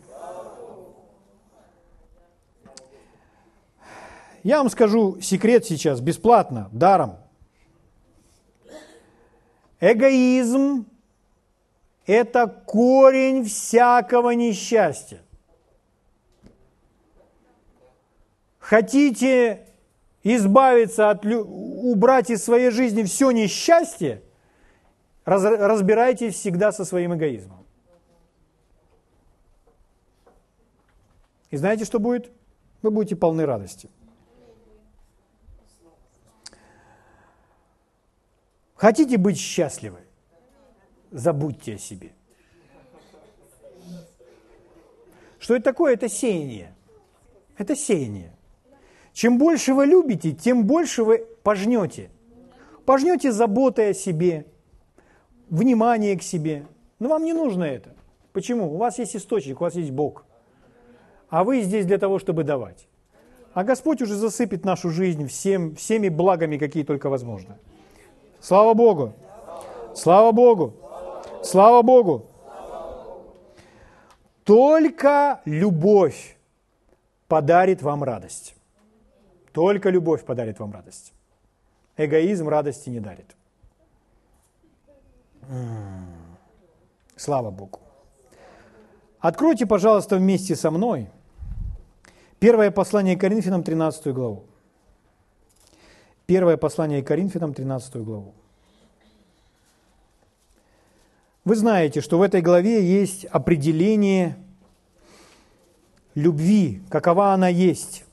Я 4.43 4.59
вам 4.59 4.69
скажу 4.69 5.19
секрет 5.23 5.65
сейчас, 5.65 6.01
бесплатно, 6.01 6.69
даром. 6.73 7.22
Эгоизм– 9.85 10.87
это 12.07 12.47
корень 12.47 13.45
всякого 13.45 14.31
несчастья. 14.31 15.21
Хотите 18.61 19.67
избавиться 20.23 21.11
от, 21.11 21.27
убрать 21.27 22.31
из 22.31 22.45
своей 22.45 22.71
жизни 22.71 23.03
все 23.03 23.33
несчастье, 23.33 24.23
раз, 25.25 25.43
разбирайтесь 25.43 26.37
всегда 26.37 26.71
со 26.71 26.85
своим 26.85 27.17
эгоизмом. 27.17 27.67
И 31.51 31.57
знаете, 31.57 31.85
что 31.85 31.99
будет? 31.99 32.31
Вы 32.83 32.93
будете 32.93 33.17
полны 33.17 33.45
радости. 33.45 33.91
Хотите 38.83 39.17
быть 39.17 39.39
счастливы? 39.39 40.01
Забудьте 41.13 41.75
о 41.75 41.79
себе. 41.79 42.11
Что 45.39 45.55
это 45.55 45.63
такое? 45.63 45.95
Это 45.95 46.09
сеяние. 46.09 46.75
Это 47.57 47.77
сеяние. 47.77 48.33
Чем 49.13 49.39
больше 49.39 49.73
вы 49.73 49.87
любите, 49.87 50.33
тем 50.33 50.67
больше 50.67 51.05
вы 51.05 51.25
пожнете. 51.45 52.11
Пожнете 52.85 53.31
заботой 53.31 53.91
о 53.91 53.95
себе, 53.95 54.47
внимание 55.49 56.19
к 56.19 56.23
себе. 56.25 56.67
Но 56.99 57.09
вам 57.09 57.23
не 57.23 57.35
нужно 57.35 57.63
это. 57.63 57.95
Почему? 58.33 58.75
У 58.75 58.79
вас 58.79 58.99
есть 58.99 59.15
источник, 59.15 59.61
у 59.61 59.65
вас 59.65 59.77
есть 59.77 59.93
Бог. 59.93 60.25
А 61.29 61.45
вы 61.45 61.63
здесь 61.63 61.87
для 61.87 61.99
того, 61.99 62.19
чтобы 62.19 62.43
давать. 62.43 62.89
А 63.55 63.63
Господь 63.63 64.03
уже 64.03 64.17
засыпет 64.17 64.65
нашу 64.65 64.91
жизнь 64.91 65.29
всем, 65.29 65.77
всеми 65.77 66.09
благами, 66.09 66.59
какие 66.59 66.83
только 66.83 67.09
возможны. 67.09 67.59
Слава 68.43 68.75
Богу! 68.75 69.13
Слава 69.95 70.33
Богу! 70.33 70.75
Слава 71.45 71.83
Богу! 71.83 72.27
Только 74.43 75.41
любовь 75.45 76.37
подарит 77.29 77.83
вам 77.83 78.03
радость. 78.03 78.57
Только 79.53 79.91
любовь 79.91 80.25
подарит 80.25 80.59
вам 80.59 80.73
радость. 80.73 81.13
Эгоизм 81.97 82.49
радости 82.49 82.91
не 82.91 82.99
дарит. 82.99 83.37
Слава 87.15 87.53
Богу. 87.53 87.79
Откройте, 89.21 89.67
пожалуйста, 89.67 90.17
вместе 90.17 90.57
со 90.57 90.73
мной 90.73 91.09
первое 92.41 92.73
послание 92.73 93.17
Коринфянам, 93.17 93.63
13 93.63 94.13
главу. 94.13 94.47
Первое 96.27 96.57
послание 96.57 97.03
Коринфянам, 97.03 97.55
13 97.55 97.97
главу. 97.97 98.35
Вы 101.45 101.57
знаете, 101.57 102.01
что 102.01 102.19
в 102.19 102.23
этой 102.23 102.41
главе 102.41 102.85
есть 102.85 103.25
определение 103.25 104.37
любви, 106.15 106.81
какова 106.89 107.33
она 107.33 107.49
есть. 107.49 108.05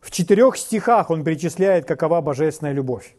В 0.00 0.10
четырех 0.10 0.56
стихах 0.56 1.10
он 1.10 1.22
перечисляет, 1.22 1.84
какова 1.84 2.20
божественная 2.20 2.72
любовь. 2.72 3.14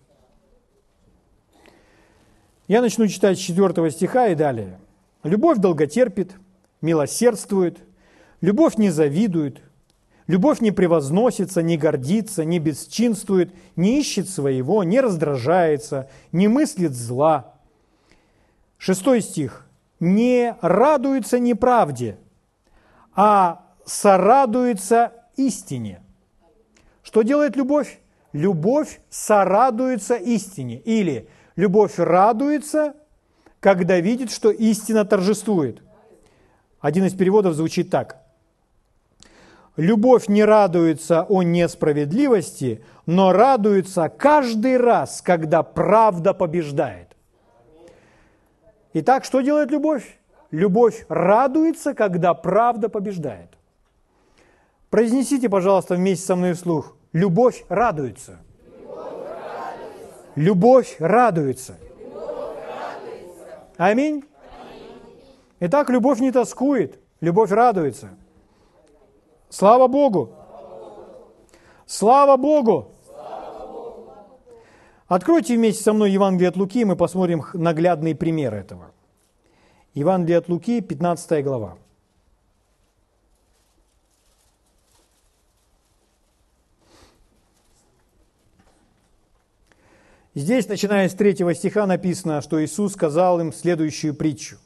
Я 2.68 2.82
начну 2.82 3.08
читать 3.08 3.38
с 3.38 3.42
четвертого 3.42 3.90
стиха 3.90 4.28
и 4.28 4.36
далее. 4.36 4.80
Любовь 5.24 5.60
долготерпит, 5.60 6.34
милосердствует, 6.82 7.80
любовь 8.42 8.78
не 8.78 8.90
завидует, 8.90 9.62
любовь 10.28 10.62
не 10.62 10.72
превозносится, 10.72 11.62
не 11.62 11.78
гордится, 11.78 12.46
не 12.46 12.60
бесчинствует, 12.60 13.54
не 13.76 14.00
ищет 14.00 14.30
своего, 14.30 14.84
не 14.84 15.00
раздражается, 15.02 16.10
не 16.32 16.48
мыслит 16.48 16.94
зла. 16.94 17.54
Шестой 18.78 19.22
стих. 19.22 19.66
Не 20.00 20.58
радуется 20.62 21.40
неправде, 21.40 22.18
а 23.16 23.66
сорадуется 23.86 25.14
истине. 25.38 26.02
Что 27.04 27.22
делает 27.22 27.56
любовь? 27.56 28.00
Любовь 28.34 29.00
сорадуется 29.10 30.16
истине. 30.16 30.80
Или 30.80 31.30
любовь 31.56 31.94
радуется, 31.98 32.96
когда 33.60 34.00
видит, 34.00 34.32
что 34.32 34.52
истина 34.52 35.06
торжествует. 35.06 35.82
Один 36.82 37.06
из 37.06 37.14
переводов 37.14 37.54
звучит 37.54 37.90
так. 37.90 38.23
Любовь 39.76 40.28
не 40.28 40.44
радуется 40.46 41.24
о 41.24 41.42
несправедливости, 41.42 42.84
но 43.08 43.34
радуется 43.34 44.08
каждый 44.10 44.78
раз, 44.78 45.22
когда 45.22 45.64
правда 45.64 46.34
побеждает. 46.34 47.16
Итак, 48.94 49.26
что 49.26 49.42
делает 49.42 49.72
любовь? 49.72 50.20
Любовь 50.52 51.06
радуется, 51.10 51.96
когда 51.96 52.36
правда 52.36 52.88
побеждает. 52.88 53.50
Произнесите, 54.92 55.50
пожалуйста, 55.50 55.96
вместе 55.96 56.28
со 56.28 56.36
мной 56.36 56.54
вслух. 56.54 56.96
Любовь 57.12 57.66
радуется. 57.68 58.38
Любовь 60.36 60.96
радуется. 61.00 61.78
Аминь. 63.78 64.24
Итак, 65.60 65.90
любовь 65.90 66.20
не 66.20 66.32
тоскует, 66.32 67.00
любовь 67.22 67.50
радуется. 67.50 68.10
Слава 69.54 69.88
Богу! 69.88 70.36
Слава 71.86 72.38
Богу! 72.38 72.92
Откройте 75.06 75.56
вместе 75.56 75.84
со 75.84 75.94
мной 75.94 76.12
Евангелие 76.12 76.50
от 76.50 76.58
Луки, 76.58 76.82
и 76.82 76.86
мы 76.86 76.96
посмотрим 76.96 77.44
наглядный 77.54 78.16
пример 78.16 78.56
этого. 78.56 78.90
Евангелие 79.94 80.40
от 80.40 80.50
Луки, 80.50 80.82
15 80.82 81.44
глава. 81.44 81.78
Здесь, 90.34 90.68
начиная 90.68 91.08
с 91.08 91.14
третьего 91.14 91.54
стиха, 91.54 91.86
написано, 91.86 92.42
что 92.42 92.60
Иисус 92.66 92.94
сказал 92.94 93.40
им 93.40 93.54
следующую 93.54 94.16
притчу. 94.16 94.58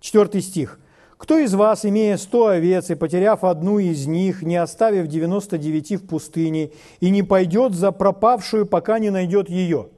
Четвертый 0.00 0.40
стих. 0.40 0.80
«Кто 1.20 1.36
из 1.36 1.52
вас, 1.52 1.84
имея 1.84 2.16
сто 2.16 2.46
овец 2.46 2.88
и 2.88 2.94
потеряв 2.94 3.44
одну 3.44 3.78
из 3.78 4.06
них, 4.06 4.40
не 4.40 4.56
оставив 4.56 5.06
девяносто 5.06 5.58
девяти 5.58 5.98
в 5.98 6.06
пустыне, 6.06 6.70
и 7.00 7.10
не 7.10 7.22
пойдет 7.22 7.74
за 7.74 7.92
пропавшую, 7.92 8.64
пока 8.64 8.98
не 8.98 9.10
найдет 9.10 9.50
ее?» 9.50 9.90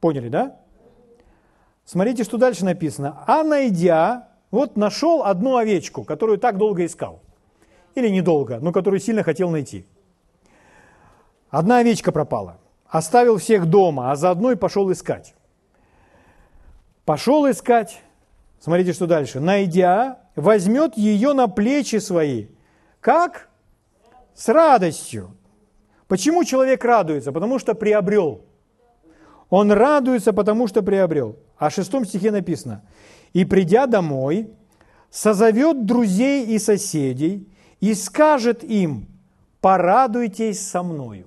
Поняли, 0.00 0.28
да? 0.28 0.56
Смотрите, 1.84 2.24
что 2.24 2.36
дальше 2.36 2.64
написано. 2.64 3.22
«А 3.28 3.44
найдя, 3.44 4.28
вот 4.50 4.76
нашел 4.76 5.22
одну 5.22 5.56
овечку, 5.56 6.02
которую 6.02 6.38
так 6.38 6.58
долго 6.58 6.84
искал». 6.84 7.20
Или 7.94 8.08
недолго, 8.08 8.58
но 8.58 8.72
которую 8.72 8.98
сильно 8.98 9.22
хотел 9.22 9.50
найти. 9.50 9.86
Одна 11.48 11.78
овечка 11.78 12.10
пропала– 12.10 12.58
оставил 12.88 13.38
всех 13.38 13.66
дома, 13.66 14.10
а 14.10 14.16
заодно 14.16 14.50
и 14.50 14.56
пошел 14.56 14.90
искать. 14.90 15.34
Пошел 17.04 17.48
искать, 17.48 18.02
смотрите, 18.60 18.92
что 18.92 19.06
дальше, 19.06 19.40
найдя, 19.40 20.20
возьмет 20.34 20.96
ее 20.96 21.32
на 21.32 21.48
плечи 21.48 21.96
свои. 21.96 22.46
Как? 23.00 23.48
С 24.34 24.48
радостью. 24.48 25.36
Почему 26.08 26.44
человек 26.44 26.84
радуется? 26.84 27.32
Потому 27.32 27.58
что 27.58 27.74
приобрел. 27.74 28.42
Он 29.50 29.72
радуется, 29.72 30.32
потому 30.32 30.66
что 30.66 30.82
приобрел. 30.82 31.36
А 31.56 31.70
в 31.70 31.74
шестом 31.74 32.04
стихе 32.04 32.30
написано, 32.30 32.82
«И 33.32 33.44
придя 33.44 33.86
домой, 33.86 34.50
созовет 35.10 35.86
друзей 35.86 36.46
и 36.46 36.58
соседей 36.58 37.48
и 37.80 37.94
скажет 37.94 38.64
им, 38.64 39.08
порадуйтесь 39.60 40.66
со 40.66 40.82
мною». 40.82 41.26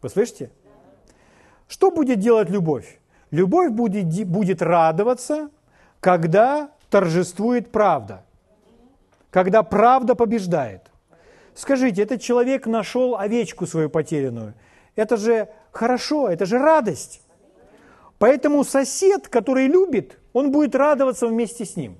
Вы 0.00 0.08
слышите? 0.08 0.50
Что 1.66 1.90
будет 1.90 2.20
делать 2.20 2.50
любовь? 2.50 2.97
Любовь 3.30 3.70
будет, 3.70 4.26
будет 4.26 4.62
радоваться, 4.62 5.50
когда 6.00 6.70
торжествует 6.90 7.70
правда, 7.70 8.24
когда 9.30 9.62
правда 9.62 10.14
побеждает. 10.14 10.90
Скажите, 11.54 12.02
этот 12.02 12.22
человек 12.22 12.66
нашел 12.66 13.16
овечку 13.16 13.66
свою 13.66 13.90
потерянную. 13.90 14.54
Это 14.96 15.16
же 15.16 15.48
хорошо, 15.72 16.28
это 16.28 16.46
же 16.46 16.58
радость. 16.58 17.20
Поэтому 18.18 18.64
сосед, 18.64 19.28
который 19.28 19.66
любит, 19.66 20.18
он 20.32 20.50
будет 20.50 20.74
радоваться 20.74 21.26
вместе 21.26 21.64
с 21.64 21.76
ним. 21.76 21.98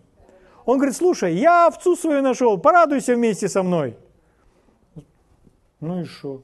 Он 0.65 0.79
говорит, 0.79 0.97
слушай, 0.97 1.35
я 1.35 1.67
овцу 1.67 1.97
свою 1.97 2.23
нашел, 2.23 2.59
порадуйся 2.59 3.15
вместе 3.15 3.49
со 3.49 3.63
мной. 3.63 3.97
Ну 5.81 6.03
и 6.03 6.05
что? 6.05 6.43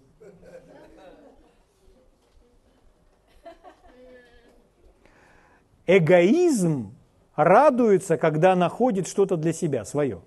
Эгоизм 5.86 6.94
радуется, 7.36 8.16
когда 8.16 8.56
находит 8.56 9.06
что-то 9.06 9.36
для 9.36 9.52
себя 9.52 9.84
свое. 9.84 10.22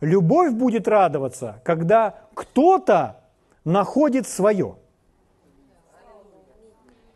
Любовь 0.00 0.52
будет 0.52 0.86
радоваться, 0.86 1.60
когда 1.64 2.20
кто-то 2.34 3.24
находит 3.64 4.28
свое. 4.28 4.76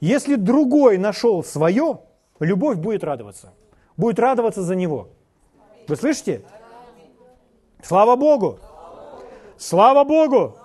Если 0.00 0.34
другой 0.34 0.98
нашел 0.98 1.44
свое, 1.44 2.00
любовь 2.40 2.78
будет 2.78 3.04
радоваться. 3.04 3.52
Будет 3.96 4.18
радоваться 4.18 4.62
за 4.62 4.74
него. 4.74 5.10
Вы 5.86 5.96
слышите? 5.96 6.42
Слава 7.82 8.16
Богу! 8.16 8.58
Слава 9.56 10.04
Богу! 10.04 10.56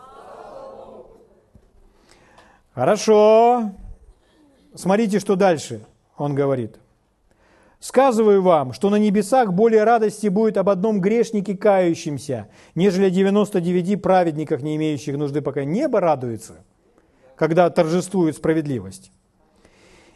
Хорошо. 2.74 3.72
Смотрите, 4.74 5.20
что 5.20 5.36
дальше 5.36 5.86
он 6.18 6.36
говорит. 6.36 6.78
Сказываю 7.80 8.42
вам, 8.42 8.74
что 8.74 8.90
на 8.90 8.96
небесах 8.96 9.54
более 9.54 9.84
радости 9.84 10.28
будет 10.28 10.58
об 10.58 10.70
одном 10.70 11.02
грешнике 11.02 11.56
кающемся, 11.56 12.48
нежели 12.74 13.06
о 13.06 13.10
99 13.10 14.02
праведниках, 14.02 14.62
не 14.62 14.76
имеющих 14.76 15.18
нужды, 15.18 15.42
пока 15.42 15.66
небо 15.66 16.00
радуется, 16.00 16.64
когда 17.36 17.70
торжествует 17.70 18.38
справедливость. 18.38 19.12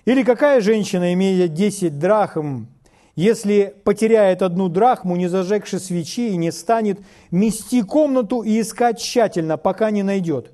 Или 0.06 0.24
какая 0.24 0.62
женщина, 0.62 1.14
имея 1.14 1.48
10 1.48 2.00
драхм, 2.00 2.68
если 3.16 3.76
потеряет 3.84 4.42
одну 4.42 4.70
драхму, 4.70 5.16
не 5.16 5.28
зажегши 5.28 5.78
свечи, 5.78 6.30
и 6.30 6.38
не 6.38 6.52
станет 6.52 7.02
мести 7.30 7.84
комнату 7.84 8.42
и 8.42 8.62
искать 8.62 9.00
тщательно, 9.00 9.58
пока 9.58 9.92
не 9.92 10.04
найдет. 10.04 10.54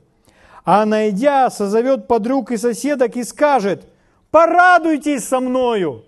А 0.66 0.84
найдя, 0.86 1.52
созовет 1.52 2.08
подруг 2.08 2.52
и 2.52 2.58
соседок 2.58 3.16
и 3.16 3.24
скажет, 3.24 3.88
«Порадуйтесь 4.36 5.24
со 5.24 5.40
мною!» 5.40 6.04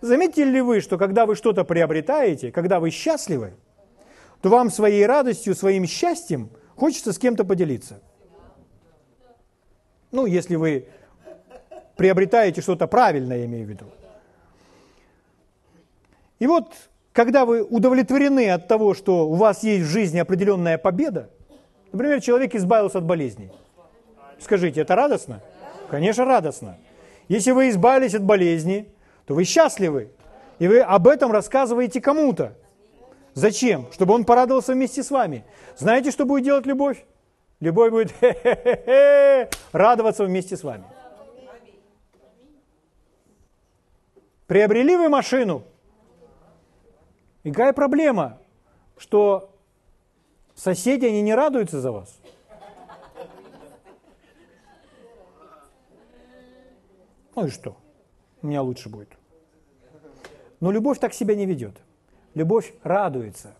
Заметили 0.00 0.50
ли 0.50 0.60
вы, 0.60 0.80
что 0.80 0.98
когда 0.98 1.24
вы 1.24 1.36
что-то 1.36 1.62
приобретаете, 1.62 2.50
когда 2.50 2.80
вы 2.80 2.90
счастливы, 2.90 3.52
то 4.42 4.48
вам 4.48 4.72
своей 4.72 5.06
радостью, 5.06 5.54
своим 5.54 5.86
счастьем 5.86 6.50
хочется 6.74 7.12
с 7.12 7.18
кем-то 7.18 7.44
поделиться? 7.44 8.00
Ну, 10.10 10.26
если 10.26 10.56
вы 10.56 10.88
приобретаете 11.96 12.60
что-то 12.60 12.88
правильное, 12.88 13.38
я 13.38 13.44
имею 13.44 13.66
в 13.66 13.70
виду. 13.70 13.84
И 16.40 16.46
вот, 16.48 16.74
когда 17.12 17.44
вы 17.44 17.62
удовлетворены 17.62 18.50
от 18.50 18.66
того, 18.66 18.94
что 18.94 19.28
у 19.28 19.34
вас 19.34 19.62
есть 19.62 19.84
в 19.86 19.88
жизни 19.88 20.18
определенная 20.18 20.76
победа, 20.76 21.30
например, 21.92 22.20
человек 22.20 22.56
избавился 22.56 22.98
от 22.98 23.04
болезней, 23.04 23.52
скажите, 24.40 24.80
это 24.80 24.96
радостно? 24.96 25.40
Конечно, 25.88 26.24
радостно. 26.24 26.78
Если 27.28 27.50
вы 27.50 27.68
избавились 27.68 28.14
от 28.14 28.24
болезни, 28.24 28.90
то 29.26 29.34
вы 29.34 29.44
счастливы. 29.44 30.10
И 30.58 30.66
вы 30.66 30.80
об 30.80 31.06
этом 31.06 31.30
рассказываете 31.30 32.00
кому-то. 32.00 32.56
Зачем? 33.34 33.86
Чтобы 33.92 34.14
он 34.14 34.24
порадовался 34.24 34.72
вместе 34.72 35.02
с 35.02 35.10
вами. 35.10 35.44
Знаете, 35.76 36.10
что 36.10 36.24
будет 36.24 36.44
делать 36.44 36.66
любовь? 36.66 37.04
Любовь 37.60 37.90
будет 37.90 38.14
радоваться 39.72 40.24
вместе 40.24 40.56
с 40.56 40.64
вами. 40.64 40.84
Приобрели 44.46 44.96
вы 44.96 45.08
машину. 45.10 45.62
И 47.44 47.50
какая 47.50 47.72
проблема, 47.74 48.38
что 48.96 49.54
соседи, 50.54 51.04
они 51.04 51.20
не 51.20 51.34
радуются 51.34 51.80
за 51.80 51.92
вас? 51.92 52.17
Ну 57.38 57.46
и 57.46 57.50
что? 57.50 57.76
У 58.42 58.48
меня 58.48 58.62
лучше 58.62 58.88
будет. 58.88 59.16
Но 60.58 60.72
любовь 60.72 60.98
так 60.98 61.14
себя 61.14 61.36
не 61.36 61.46
ведет. 61.46 61.76
Любовь 62.34 62.74
радуется, 62.82 63.54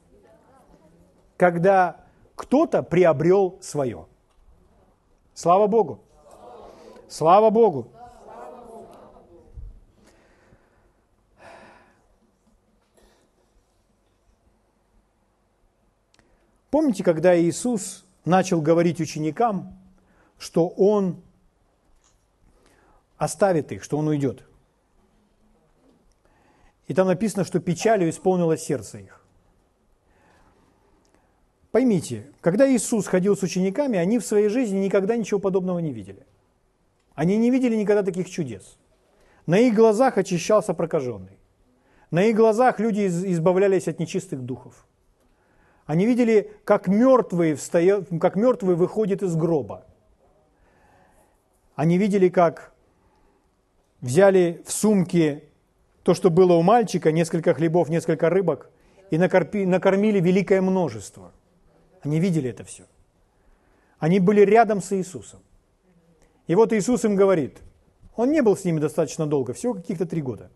когда 1.36 2.04
кто-то 2.34 2.82
приобрел 2.82 3.56
свое. 3.60 4.06
Слава 5.32 5.68
Богу! 5.68 6.00
Слава 7.08 7.50
Богу! 7.50 7.86
Помните, 16.70 17.04
когда 17.04 17.40
Иисус 17.40 18.04
начал 18.24 18.60
говорить 18.60 19.00
ученикам, 19.00 19.78
что 20.36 20.66
Он 20.66 21.22
оставит 23.18 23.72
их, 23.72 23.84
что 23.84 23.98
Он 23.98 24.08
уйдет? 24.08 24.44
И 26.86 26.94
там 26.94 27.06
написано, 27.06 27.44
что 27.44 27.60
печалью 27.60 28.08
исполнилось 28.08 28.62
сердце 28.62 28.98
их. 28.98 29.22
Поймите, 31.70 32.26
когда 32.40 32.70
Иисус 32.70 33.06
ходил 33.06 33.36
с 33.36 33.42
учениками, 33.42 33.98
они 33.98 34.18
в 34.18 34.24
своей 34.24 34.48
жизни 34.48 34.78
никогда 34.78 35.16
ничего 35.16 35.38
подобного 35.38 35.80
не 35.80 35.92
видели. 35.92 36.26
Они 37.14 37.36
не 37.36 37.50
видели 37.50 37.76
никогда 37.76 38.02
таких 38.02 38.30
чудес. 38.30 38.78
На 39.44 39.58
их 39.58 39.74
глазах 39.74 40.16
очищался 40.16 40.72
прокаженный. 40.72 41.38
На 42.10 42.24
их 42.24 42.36
глазах 42.36 42.80
люди 42.80 43.06
избавлялись 43.06 43.86
от 43.86 43.98
нечистых 43.98 44.40
духов. 44.40 44.86
Они 45.84 46.06
видели, 46.06 46.52
как 46.64 46.86
мертвый, 46.86 47.54
встает, 47.54 48.08
как 48.20 48.36
мертвый 48.36 48.76
выходит 48.76 49.22
из 49.22 49.36
гроба. 49.36 49.86
Они 51.74 51.98
видели, 51.98 52.28
как 52.28 52.72
взяли 54.00 54.62
в 54.66 54.72
сумке 54.72 55.44
то, 56.02 56.14
что 56.14 56.30
было 56.30 56.54
у 56.54 56.62
мальчика, 56.62 57.12
несколько 57.12 57.54
хлебов, 57.54 57.88
несколько 57.88 58.30
рыбок, 58.30 58.70
и 59.10 59.18
накормили 59.18 60.20
великое 60.20 60.60
множество. 60.60 61.32
Они 62.02 62.20
видели 62.20 62.50
это 62.50 62.64
все. 62.64 62.84
Они 63.98 64.20
были 64.20 64.42
рядом 64.42 64.80
с 64.80 64.92
Иисусом. 64.96 65.40
И 66.46 66.54
вот 66.54 66.72
Иисус 66.72 67.04
им 67.04 67.16
говорит, 67.16 67.58
он 68.16 68.30
не 68.30 68.42
был 68.42 68.56
с 68.56 68.64
ними 68.64 68.80
достаточно 68.80 69.26
долго, 69.26 69.52
всего 69.52 69.74
каких-то 69.74 70.06
три 70.06 70.22
года. 70.22 70.50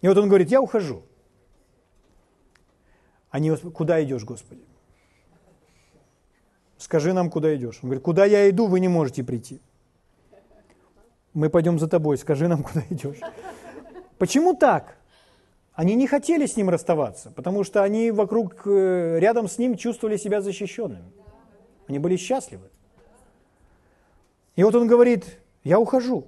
И 0.00 0.08
вот 0.08 0.16
он 0.16 0.28
говорит, 0.28 0.50
я 0.50 0.60
ухожу. 0.60 1.02
Они, 3.30 3.50
куда 3.56 4.02
идешь, 4.04 4.24
Господи? 4.24 4.62
Скажи 6.76 7.12
нам, 7.12 7.30
куда 7.30 7.54
идешь. 7.56 7.80
Он 7.82 7.88
говорит, 7.88 8.04
куда 8.04 8.24
я 8.24 8.48
иду, 8.48 8.66
вы 8.68 8.80
не 8.80 8.88
можете 8.88 9.24
прийти. 9.24 9.60
Мы 11.34 11.50
пойдем 11.50 11.78
за 11.78 11.88
тобой, 11.88 12.18
скажи 12.18 12.48
нам, 12.48 12.62
куда 12.64 12.82
идешь. 12.90 13.20
Почему 14.18 14.54
так? 14.54 14.96
Они 15.74 15.94
не 15.94 16.08
хотели 16.08 16.46
с 16.46 16.56
ним 16.56 16.70
расставаться, 16.70 17.30
потому 17.30 17.62
что 17.62 17.82
они 17.82 18.10
вокруг, 18.10 18.66
э, 18.66 19.18
рядом 19.20 19.46
с 19.46 19.58
ним 19.58 19.76
чувствовали 19.76 20.16
себя 20.16 20.40
защищенными. 20.40 21.12
Они 21.86 21.98
были 21.98 22.16
счастливы. 22.16 22.68
И 24.56 24.64
вот 24.64 24.74
он 24.74 24.88
говорит, 24.88 25.38
я 25.62 25.78
ухожу. 25.78 26.26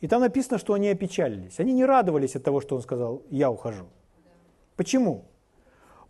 И 0.00 0.06
там 0.06 0.20
написано, 0.20 0.58
что 0.58 0.74
они 0.74 0.88
опечалились. 0.88 1.58
Они 1.58 1.72
не 1.72 1.84
радовались 1.84 2.36
от 2.36 2.44
того, 2.44 2.60
что 2.60 2.76
он 2.76 2.82
сказал, 2.82 3.22
я 3.30 3.50
ухожу. 3.50 3.86
Почему? 4.76 5.24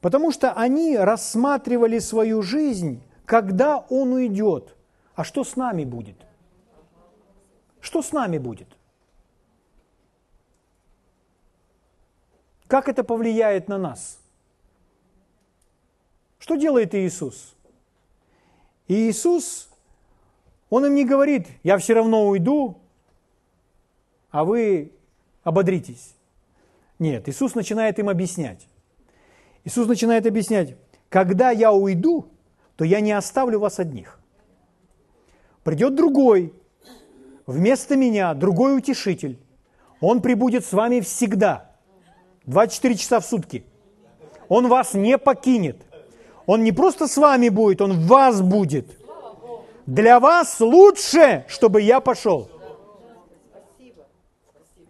Потому 0.00 0.32
что 0.32 0.52
они 0.52 0.98
рассматривали 0.98 1.98
свою 1.98 2.42
жизнь, 2.42 3.02
когда 3.24 3.78
он 3.88 4.12
уйдет. 4.12 4.76
А 5.14 5.24
что 5.24 5.44
с 5.44 5.56
нами 5.56 5.84
будет? 5.84 6.16
Что 7.80 8.02
с 8.02 8.12
нами 8.12 8.38
будет? 8.38 8.68
Как 12.66 12.88
это 12.88 13.04
повлияет 13.04 13.68
на 13.68 13.78
нас? 13.78 14.18
Что 16.38 16.56
делает 16.56 16.94
Иисус? 16.94 17.54
И 18.88 19.08
Иисус, 19.08 19.70
Он 20.70 20.86
им 20.86 20.94
не 20.94 21.04
говорит, 21.04 21.46
я 21.62 21.78
все 21.78 21.94
равно 21.94 22.26
уйду, 22.26 22.78
а 24.30 24.44
вы 24.44 24.92
ободритесь. 25.42 26.14
Нет, 26.98 27.28
Иисус 27.28 27.54
начинает 27.54 27.98
им 27.98 28.08
объяснять. 28.08 28.66
Иисус 29.64 29.86
начинает 29.86 30.26
объяснять, 30.26 30.76
когда 31.08 31.50
я 31.50 31.72
уйду, 31.72 32.28
то 32.76 32.84
я 32.84 33.00
не 33.00 33.12
оставлю 33.12 33.60
вас 33.60 33.78
одних. 33.78 34.18
Придет 35.64 35.94
другой, 35.94 36.52
вместо 37.46 37.96
меня, 37.96 38.34
другой 38.34 38.76
утешитель. 38.76 39.38
Он 40.00 40.20
прибудет 40.20 40.64
с 40.64 40.72
вами 40.72 41.00
всегда– 41.00 41.70
24 42.46 42.96
часа 42.96 43.20
в 43.20 43.24
сутки. 43.24 43.64
Он 44.48 44.68
вас 44.68 44.94
не 44.94 45.18
покинет. 45.18 45.78
Он 46.46 46.62
не 46.62 46.72
просто 46.72 47.08
с 47.08 47.16
вами 47.16 47.48
будет, 47.48 47.80
Он 47.80 47.92
в 47.92 48.06
вас 48.06 48.42
будет. 48.42 48.98
Для 49.86 50.20
вас 50.20 50.60
лучше, 50.60 51.44
чтобы 51.48 51.80
я 51.80 52.00
пошел. 52.00 52.50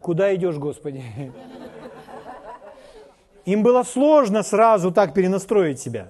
Куда 0.00 0.34
идешь, 0.34 0.56
Господи? 0.56 1.02
Им 3.44 3.62
было 3.62 3.82
сложно 3.82 4.42
сразу 4.42 4.90
так 4.90 5.14
перенастроить 5.14 5.80
себя. 5.80 6.08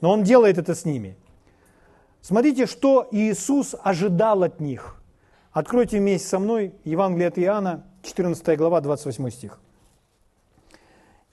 Но 0.00 0.12
Он 0.12 0.22
делает 0.22 0.58
это 0.58 0.74
с 0.74 0.84
ними. 0.84 1.16
Смотрите, 2.24 2.64
что 2.64 3.06
Иисус 3.10 3.76
ожидал 3.82 4.44
от 4.44 4.58
них. 4.58 4.96
Откройте 5.52 5.98
вместе 5.98 6.26
со 6.26 6.38
мной 6.38 6.74
Евангелие 6.82 7.28
от 7.28 7.38
Иоанна, 7.38 7.84
14 8.02 8.56
глава, 8.56 8.80
28 8.80 9.30
стих. 9.30 9.60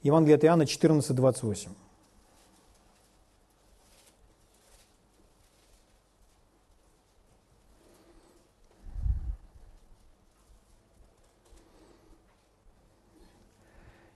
Евангелие 0.04 0.36
от 0.36 0.44
Иоанна 0.44 0.66
14, 0.66 1.16
28. 1.16 1.72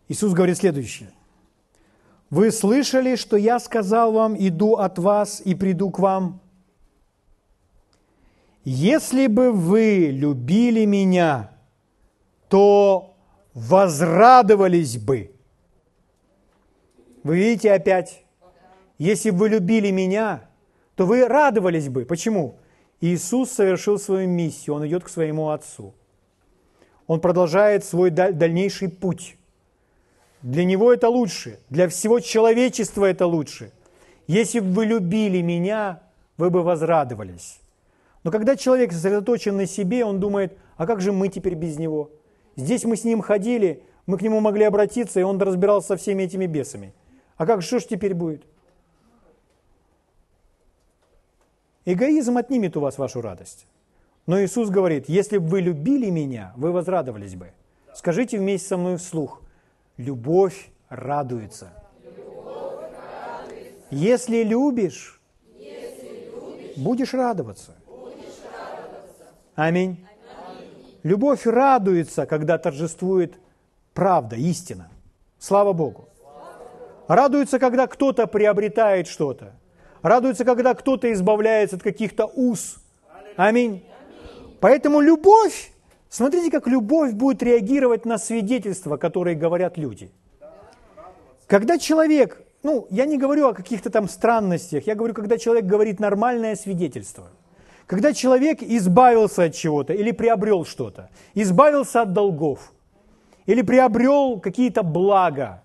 Иисус 0.10 0.34
говорит 0.34 0.58
следующее. 0.58 1.10
Вы 2.30 2.52
слышали, 2.52 3.16
что 3.16 3.38
я 3.38 3.62
сказал 3.62 4.12
вам, 4.12 4.36
иду 4.38 4.74
от 4.74 5.00
вас 5.00 5.40
и 5.40 5.56
приду 5.56 5.90
к 5.90 6.00
вам? 6.00 6.42
Если 8.66 9.28
бы 9.28 9.52
вы 9.52 10.08
любили 10.12 10.86
меня, 10.86 11.52
то 12.50 13.16
возрадовались 13.54 14.98
бы. 14.98 15.32
Вы 17.24 17.38
видите 17.38 17.72
опять, 17.72 18.24
если 18.98 19.30
бы 19.30 19.38
вы 19.38 19.50
любили 19.50 19.92
меня, 19.92 20.50
то 20.96 21.06
вы 21.06 21.28
радовались 21.28 21.90
бы. 21.90 22.06
Почему? 22.06 22.56
Иисус 23.02 23.52
совершил 23.52 24.00
свою 24.00 24.28
миссию, 24.28 24.76
Он 24.76 24.88
идет 24.88 25.04
к 25.04 25.10
своему 25.10 25.50
Отцу. 25.50 25.94
Он 27.06 27.20
продолжает 27.22 27.86
свой 27.86 28.10
дальнейший 28.10 28.90
путь. 28.90 29.38
Для 30.42 30.66
него 30.66 30.92
это 30.92 31.08
лучше, 31.08 31.60
для 31.70 31.88
всего 31.88 32.20
человечества 32.20 33.06
это 33.06 33.28
лучше. 33.28 33.72
Если 34.26 34.60
бы 34.60 34.72
вы 34.72 34.86
любили 34.86 35.42
меня, 35.42 36.02
вы 36.38 36.50
бы 36.50 36.64
возрадовались. 36.64 37.60
Но 38.26 38.32
когда 38.32 38.56
человек 38.56 38.92
сосредоточен 38.92 39.56
на 39.56 39.68
себе, 39.68 40.04
он 40.04 40.20
думает, 40.20 40.58
а 40.78 40.88
как 40.88 41.00
же 41.00 41.12
мы 41.12 41.28
теперь 41.28 41.54
без 41.54 41.78
него? 41.78 42.10
Здесь 42.56 42.84
мы 42.84 42.98
с 42.98 43.04
ним 43.04 43.22
ходили, 43.22 43.84
мы 44.08 44.18
к 44.18 44.24
нему 44.24 44.40
могли 44.40 44.64
обратиться, 44.64 45.20
и 45.20 45.24
он 45.24 45.40
разбирался 45.40 45.90
со 45.90 45.96
всеми 45.96 46.24
этими 46.24 46.48
бесами. 46.48 46.96
А 47.38 47.46
как, 47.46 47.62
что 47.62 47.78
ж 47.78 47.86
теперь 47.86 48.16
будет? 48.16 48.44
Эгоизм 51.86 52.38
отнимет 52.38 52.76
у 52.76 52.80
вас 52.80 52.98
вашу 52.98 53.22
радость. 53.22 53.68
Но 54.26 54.44
Иисус 54.44 54.72
говорит, 54.72 55.08
если 55.08 55.38
бы 55.38 55.48
вы 55.48 55.62
любили 55.62 56.10
меня, 56.10 56.52
вы 56.58 56.72
возрадовались 56.72 57.36
бы. 57.36 57.52
Скажите 57.94 58.40
вместе 58.40 58.70
со 58.70 58.78
мной 58.78 58.98
вслух, 58.98 59.44
Любовь 59.98 60.72
радуется. 60.90 61.70
Если, 63.92 64.42
любишь, 64.42 65.22
будешь 66.76 67.14
радоваться. 67.14 67.75
Аминь. 69.56 70.06
Любовь 71.04 71.46
радуется, 71.46 72.26
когда 72.26 72.58
торжествует 72.58 73.36
правда, 73.94 74.36
истина. 74.36 74.90
Слава 75.40 75.74
Богу. 75.74 76.10
Радуется, 77.08 77.60
когда 77.60 77.88
кто-то 77.88 78.28
приобретает 78.28 79.08
что-то. 79.08 79.54
Радуется, 80.02 80.46
когда 80.46 80.74
кто-то 80.74 81.12
избавляется 81.14 81.76
от 81.76 81.84
каких-то 81.84 82.26
уз. 82.26 82.78
Аминь. 83.38 83.86
Поэтому 84.60 85.02
любовь 85.02 85.72
Смотрите, 86.16 86.50
как 86.50 86.66
любовь 86.66 87.12
будет 87.12 87.44
реагировать 87.44 88.06
на 88.06 88.18
свидетельства, 88.18 88.96
которые 88.96 89.36
говорят 89.36 89.78
люди. 89.78 90.10
Когда 91.46 91.78
человек, 91.78 92.42
ну, 92.64 92.88
я 92.90 93.06
не 93.06 93.18
говорю 93.18 93.50
о 93.50 93.54
каких-то 93.54 93.90
там 93.90 94.08
странностях, 94.08 94.88
я 94.88 94.96
говорю, 94.96 95.14
когда 95.14 95.38
человек 95.38 95.66
говорит 95.66 96.00
нормальное 96.00 96.56
свидетельство. 96.56 97.28
Когда 97.88 98.14
человек 98.14 98.64
избавился 98.64 99.44
от 99.44 99.54
чего-то 99.54 99.94
или 99.94 100.12
приобрел 100.12 100.66
что-то, 100.66 101.10
избавился 101.36 102.02
от 102.02 102.14
долгов, 102.14 102.74
или 103.46 103.62
приобрел 103.62 104.40
какие-то 104.40 104.82
блага. 104.82 105.64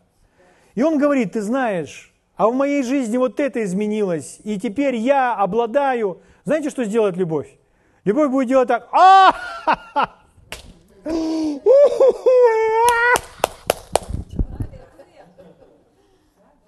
И 0.74 0.82
он 0.82 0.98
говорит, 0.98 1.32
ты 1.32 1.40
знаешь, 1.40 2.12
а 2.36 2.48
в 2.48 2.54
моей 2.54 2.82
жизни 2.82 3.16
вот 3.16 3.40
это 3.40 3.64
изменилось, 3.64 4.38
и 4.44 4.58
теперь 4.60 4.96
я 4.96 5.34
обладаю. 5.34 6.20
Знаете, 6.44 6.70
что 6.70 6.84
сделает 6.84 7.16
любовь? 7.16 7.58
Любовь 8.04 8.30
будет 8.30 8.48
делать 8.48 8.68
так, 8.68 8.88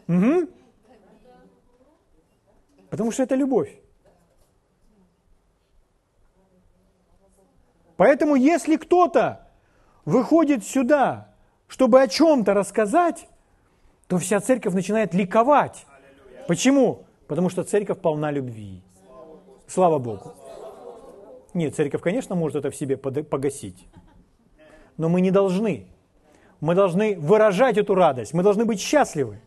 Угу. 0.08 0.48
Потому 2.90 3.10
что 3.12 3.22
это 3.22 3.34
любовь. 3.34 3.70
Поэтому 7.96 8.34
если 8.34 8.76
кто-то 8.76 9.46
выходит 10.04 10.64
сюда, 10.64 11.28
чтобы 11.68 12.02
о 12.02 12.08
чем-то 12.08 12.54
рассказать, 12.54 13.28
то 14.08 14.18
вся 14.18 14.40
церковь 14.40 14.74
начинает 14.74 15.14
ликовать. 15.14 15.86
Почему? 16.48 17.04
Потому 17.28 17.48
что 17.48 17.62
церковь 17.62 18.00
полна 18.00 18.30
любви. 18.30 18.82
Слава 19.66 19.98
Богу. 19.98 20.34
Нет, 21.54 21.74
церковь, 21.74 22.00
конечно, 22.00 22.34
может 22.34 22.56
это 22.56 22.70
в 22.70 22.76
себе 22.76 22.96
погасить 22.96 23.86
но 24.96 25.08
мы 25.08 25.20
не 25.20 25.30
должны. 25.30 25.86
Мы 26.60 26.74
должны 26.74 27.16
выражать 27.18 27.76
эту 27.76 27.94
радость, 27.94 28.34
мы 28.34 28.42
должны 28.42 28.64
быть 28.64 28.80
счастливы. 28.80 29.40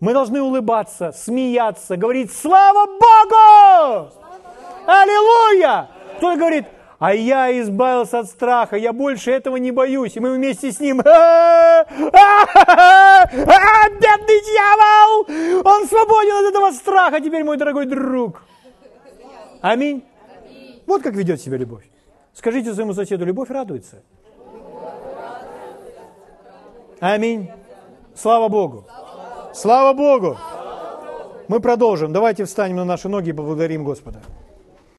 Мы 0.00 0.12
должны 0.12 0.40
улыбаться, 0.40 1.12
смеяться, 1.12 1.96
говорить 1.96 2.32
«Слава 2.32 2.86
Богу!» 2.86 4.12
Аллилуйя! 4.86 5.88
Кто 6.18 6.36
говорит, 6.36 6.66
а 6.98 7.14
я 7.14 7.60
избавился 7.60 8.18
от 8.20 8.26
страха, 8.26 8.76
я 8.76 8.92
больше 8.92 9.30
этого 9.30 9.56
не 9.56 9.70
боюсь. 9.70 10.16
И 10.16 10.20
мы 10.20 10.34
вместе 10.34 10.72
с 10.72 10.80
ним, 10.80 10.98
бедный 10.98 11.86
дьявол, 14.44 15.26
он 15.64 15.86
свободен 15.86 16.46
от 16.46 16.50
этого 16.50 16.72
страха, 16.72 17.20
теперь 17.20 17.44
мой 17.44 17.56
дорогой 17.56 17.86
друг. 17.86 18.42
Аминь. 19.60 20.04
Вот 20.86 21.02
как 21.02 21.14
ведет 21.14 21.40
себя 21.40 21.56
любовь. 21.56 21.84
Скажите 22.34 22.74
своему 22.74 22.94
соседу, 22.94 23.24
любовь 23.24 23.50
радуется. 23.50 24.02
Аминь. 27.00 27.50
Слава 28.14 28.48
Богу. 28.48 28.86
Слава 29.54 29.92
Богу. 29.92 30.36
Мы 31.46 31.60
продолжим. 31.60 32.12
Давайте 32.12 32.44
встанем 32.44 32.76
на 32.76 32.84
наши 32.84 33.08
ноги 33.08 33.30
и 33.30 33.32
поблагодарим 33.32 33.84
Господа. 33.84 34.20